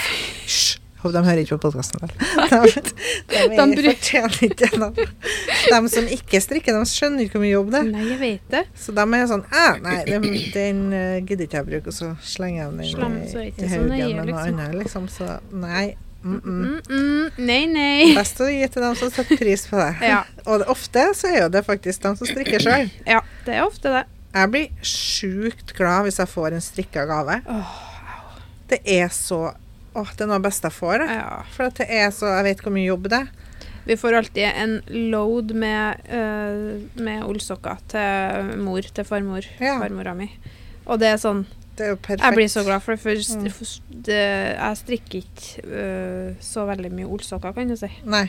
[0.43, 0.78] Hysj!
[0.99, 2.01] Håper de hører ikke på podkasten.
[2.09, 2.59] De,
[3.31, 3.43] de,
[3.75, 5.05] De fortjener ikke det.
[5.71, 7.87] De som ikke strikker, de skjønner ikke hvor mye jobb det er.
[7.93, 8.63] Nei, jeg vet det.
[8.75, 12.11] Så de er sånn «Æ, Nei, den, den eh, gidder ikke jeg bruke, og så
[12.19, 14.43] slenger jeg den i, er i haugen med noe liksom.
[14.43, 15.07] annet, liksom.
[15.13, 15.87] Så nei.
[16.19, 16.63] Mm -mm.
[16.65, 18.15] Mm, mm, nei, nei.
[18.15, 19.93] Best å gi til dem som setter pris på det.
[20.03, 20.23] Ja.
[20.49, 22.91] Og det, ofte så er jo det faktisk dem som strikker sjøl.
[23.05, 24.03] ja, det er ofte det.
[24.33, 27.39] Jeg blir sjukt glad hvis jeg får en strikka gave.
[27.47, 27.71] Oh.
[28.69, 29.53] Det er så
[29.99, 31.03] Åh, det er noe av det beste jeg får.
[31.05, 31.19] Jeg.
[31.19, 31.43] ja.
[31.55, 33.29] For det er så Jeg vet hvor mye jobb det er.
[33.89, 34.73] Vi får alltid en
[35.11, 39.79] load med, uh, med ullsokker til mor, til farmor, Ja.
[39.81, 40.27] farmora mi.
[40.85, 41.45] Og det er sånn
[41.79, 42.23] Det er jo perfekt.
[42.27, 43.51] Jeg blir så glad for det, for Mm.
[43.51, 47.87] for det, jeg strikker ikke uh, så veldig mye ullsokker, kan du si.
[48.03, 48.25] Nei.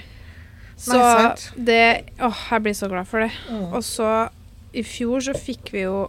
[0.79, 1.51] Så Nei, sant.
[1.67, 3.33] det Åh, jeg blir så glad for det.
[3.51, 3.73] Mm.
[3.75, 4.29] Og så,
[4.73, 6.09] i fjor så fikk vi jo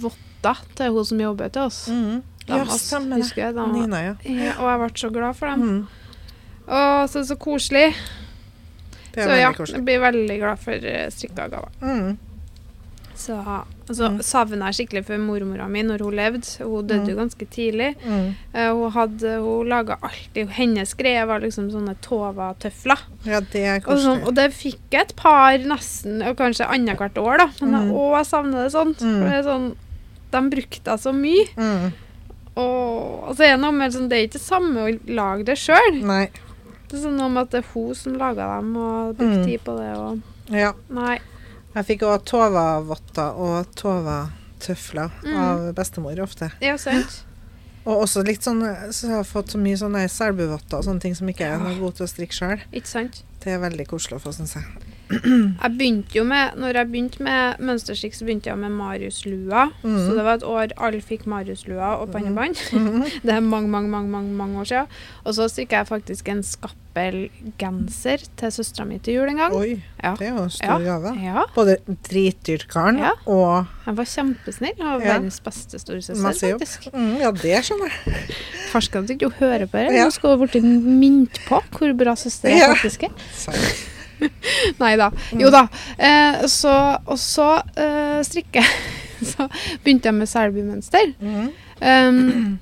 [0.00, 1.88] votter til hun som jobber til oss.
[1.88, 2.22] Mm.
[2.46, 3.22] De Ja, stemmer det.
[3.24, 4.14] Husker jeg, de Nina, ja.
[4.24, 5.62] ja, og jeg ble så glad for dem.
[5.62, 5.86] Mm.
[6.68, 7.94] Å, så, så koselig.
[9.14, 9.78] Så ja, koselig.
[9.78, 11.74] jeg blir veldig glad for uh, strikka gaver.
[11.80, 12.14] Mm.
[13.14, 14.16] Så, og så Mm.
[14.26, 16.48] savna jeg skikkelig for mormora mi når hun levde.
[16.66, 17.92] Hun døde jo ganske tidlig.
[18.02, 18.34] Mm.
[18.52, 22.98] Eh, hun hadde, hun laga alltid Hennes greie var liksom sånne Tova-tøfler.
[23.24, 27.14] Ja, det er Og, sånn, og det fikk jeg et par nesten, og kanskje annethvert
[27.22, 27.46] år, da.
[27.62, 27.92] Men Mm.
[27.94, 28.74] å, jeg savner det.
[28.74, 28.94] Mm.
[28.98, 29.76] For det er sånn
[30.34, 31.46] de brukte jeg så mye.
[31.56, 31.92] Mm.
[32.56, 36.02] Og, altså, er noe med sånn, det er ikke det samme å lage det sjøl.
[36.88, 39.46] Det er sånn noe med at det er hun som laga dem, og brukte Mm.
[39.46, 39.96] tid på det.
[39.98, 40.72] Og, Ja.
[40.90, 41.18] nei.
[41.74, 45.36] Jeg fikk òg Tova-votter og Tova-tøfler Mm.
[45.36, 46.52] av bestemor ofte.
[46.60, 47.24] Ja, sant.
[47.86, 51.14] Og også litt sånn Så jeg har fått så mye sånne selbuvotter og sånne ting
[51.14, 52.60] som ikke er noe god til å strikke sjøl.
[53.40, 54.64] Det er veldig koselig å få, syns jeg.
[55.22, 59.68] Jeg begynte jo med, når jeg begynte med mønsterstrikk, så begynte jeg med Marius-lua.
[59.82, 59.98] Mm.
[60.06, 62.56] Så det var et år alle fikk Marius-lua og pannebånd.
[62.72, 63.04] Mm.
[63.26, 64.86] Det er mange, mange, mange, mange, mange år siden.
[65.24, 69.54] Og så strikka jeg faktisk en skappelgenser til søstera mi til jul en gang.
[69.56, 70.14] Oi, Ja.
[70.18, 71.14] det er jo en stor gave.
[71.22, 71.76] Ja, Både
[72.08, 74.76] dritdyrt garn og Han var kjempesnill.
[74.80, 75.14] Og Ja.
[75.14, 76.88] verdens beste storesøster, faktisk.
[76.92, 78.24] mm, Ja, det skjønner jeg.
[78.74, 79.92] At du ikke hører på det.
[79.94, 83.12] Nå skal hun bli minnet på hvor bra søster jeg faktisk er.
[83.36, 83.83] Sant.
[84.82, 85.10] Nei da.
[85.38, 85.66] Jo da.
[85.98, 88.64] Eh, så, og så eh, strikke.
[89.32, 89.48] så
[89.84, 91.14] begynte jeg med selbymønster.
[91.20, 91.50] Mm.
[91.80, 92.58] Um,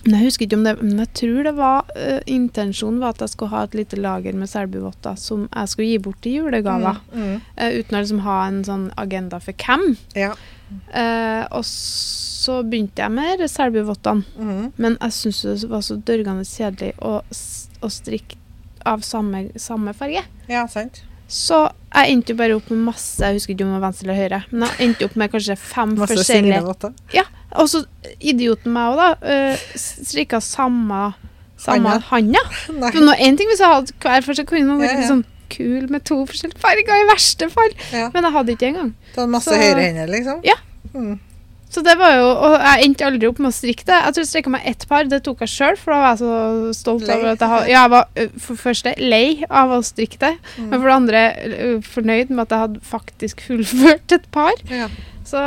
[0.00, 3.20] men jeg husker ikke om det Men jeg tror det var uh, intensjonen var at
[3.20, 7.02] jeg skulle ha et lite lager med selbuvotter som jeg skulle gi bort til julegaver.
[7.12, 7.42] Mm, mm.
[7.58, 9.92] Uh, uten å liksom ha en sånn agenda for hvem.
[10.16, 10.32] Ja.
[10.94, 14.24] Uh, og så begynte jeg med selbuvottene.
[14.40, 14.66] Mm.
[14.80, 18.40] Men jeg syntes det var så dørgende kjedelig å, å strikke
[18.86, 20.24] av samme, samme farge.
[20.48, 21.02] ja, sant.
[21.30, 21.60] Så
[21.94, 24.16] jeg endte jo bare opp med masse Jeg husker ikke om det var venstre eller
[24.18, 26.90] høyre, men jeg endte opp med kanskje fem Masse forskjellige.
[27.14, 27.22] Ja,
[27.54, 27.84] og så
[28.18, 29.10] idioten meg òg, da.
[29.54, 31.12] Uh, strikka samme
[31.60, 32.42] samme Handa.
[32.90, 35.08] For nå, en ting hvis jeg hadde hver for seg, kunne man vært Ja, ja.
[35.12, 37.72] sånn kul med to forskjellige farger, i verste fall.
[37.92, 38.08] Ja.
[38.14, 38.90] Men jeg hadde ikke engang.
[39.14, 40.40] Du hadde masse Så- høyrehender, liksom?
[40.46, 40.56] Ja.
[40.94, 41.18] Mm.
[41.70, 43.94] Så det var jo Og jeg endte aldri opp med å strikke det.
[44.02, 45.04] Jeg tror jeg strikka meg ett par.
[45.06, 47.14] Det tok jeg sjøl, for da var jeg så stolt Lei.
[47.16, 48.04] over at jeg hadde Ja, jeg var
[48.42, 50.68] for det første lei av å strikke det, Mm.
[50.70, 51.22] men for det andre
[51.86, 54.52] fornøyd med at jeg hadde faktisk fullført et par.
[54.68, 54.88] Ja.
[55.24, 55.38] Så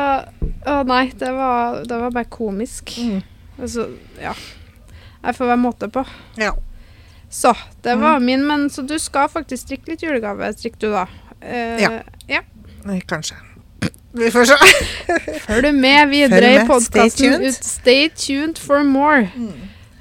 [0.65, 2.93] Å nei, det var, det var bare komisk.
[3.03, 3.21] Mm.
[3.59, 3.89] Altså,
[4.21, 4.31] ja.
[5.23, 6.05] Jeg får være måte på.
[6.37, 6.51] ja.
[7.33, 7.51] Så,
[7.81, 8.25] det var Mm.
[8.25, 11.07] min, men så du skal faktisk strikke litt julegave, strikker du da?
[11.41, 11.89] Eh, Ja.
[12.29, 12.41] ja.
[13.09, 13.33] kanskje.
[14.13, 14.57] Vi får se.
[15.47, 16.67] Følg med videre Følg i med.
[16.67, 17.09] podkasten.
[17.09, 17.53] Stay tuned.
[17.65, 19.29] Stay tuned for more.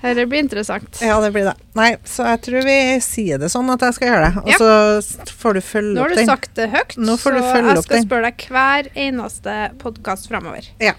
[0.03, 0.99] Dette blir interessant.
[1.01, 1.55] Ja, det blir det.
[1.79, 4.43] Nei, så jeg tror vi sier det sånn at jeg skal gjøre det.
[4.43, 4.59] Og Ja.
[4.59, 7.83] så får du følge Nå har du sagt det høyt, Nå får du så jeg
[7.85, 8.07] skal den.
[8.09, 10.67] spørre deg hver eneste podkast framover.
[10.83, 10.93] Ja.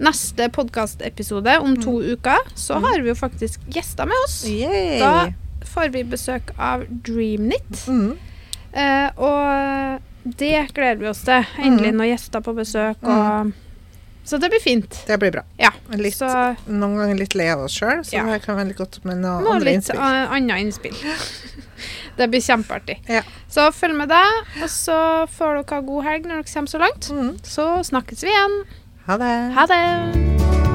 [0.00, 2.84] Neste podkastepisode om to uker, så Mm.
[2.86, 4.44] har vi jo faktisk gjester med oss.
[4.48, 4.98] Yay.
[5.00, 5.28] Da
[5.74, 7.84] får vi besøk av Dreamknit.
[7.86, 8.16] Mm.
[8.72, 11.44] Eh, og det gleder vi oss til.
[11.58, 11.96] Endelig Mm.
[11.96, 12.96] noen gjester på besøk.
[13.02, 13.52] Og,
[14.24, 14.98] Så det blir fint.
[15.06, 15.42] Det blir bra.
[15.58, 15.70] Ja.
[15.96, 16.28] Litt, Så
[16.68, 18.24] noen ganger litt lei av oss sjøl, så Ja.
[18.24, 19.96] det kan litt godt med noen noe andre litt innspill.
[19.98, 20.94] uh, annet innspill.
[22.18, 22.98] det blir kjempeartig.
[23.08, 23.22] Ja.
[23.48, 26.78] Så følg med deg, og så får dere ha god helg når dere kommer så
[26.78, 27.10] langt.
[27.10, 27.38] Mm.
[27.42, 28.64] Så snakkes vi igjen.
[29.06, 29.54] Ha det.
[29.54, 30.69] Ha det!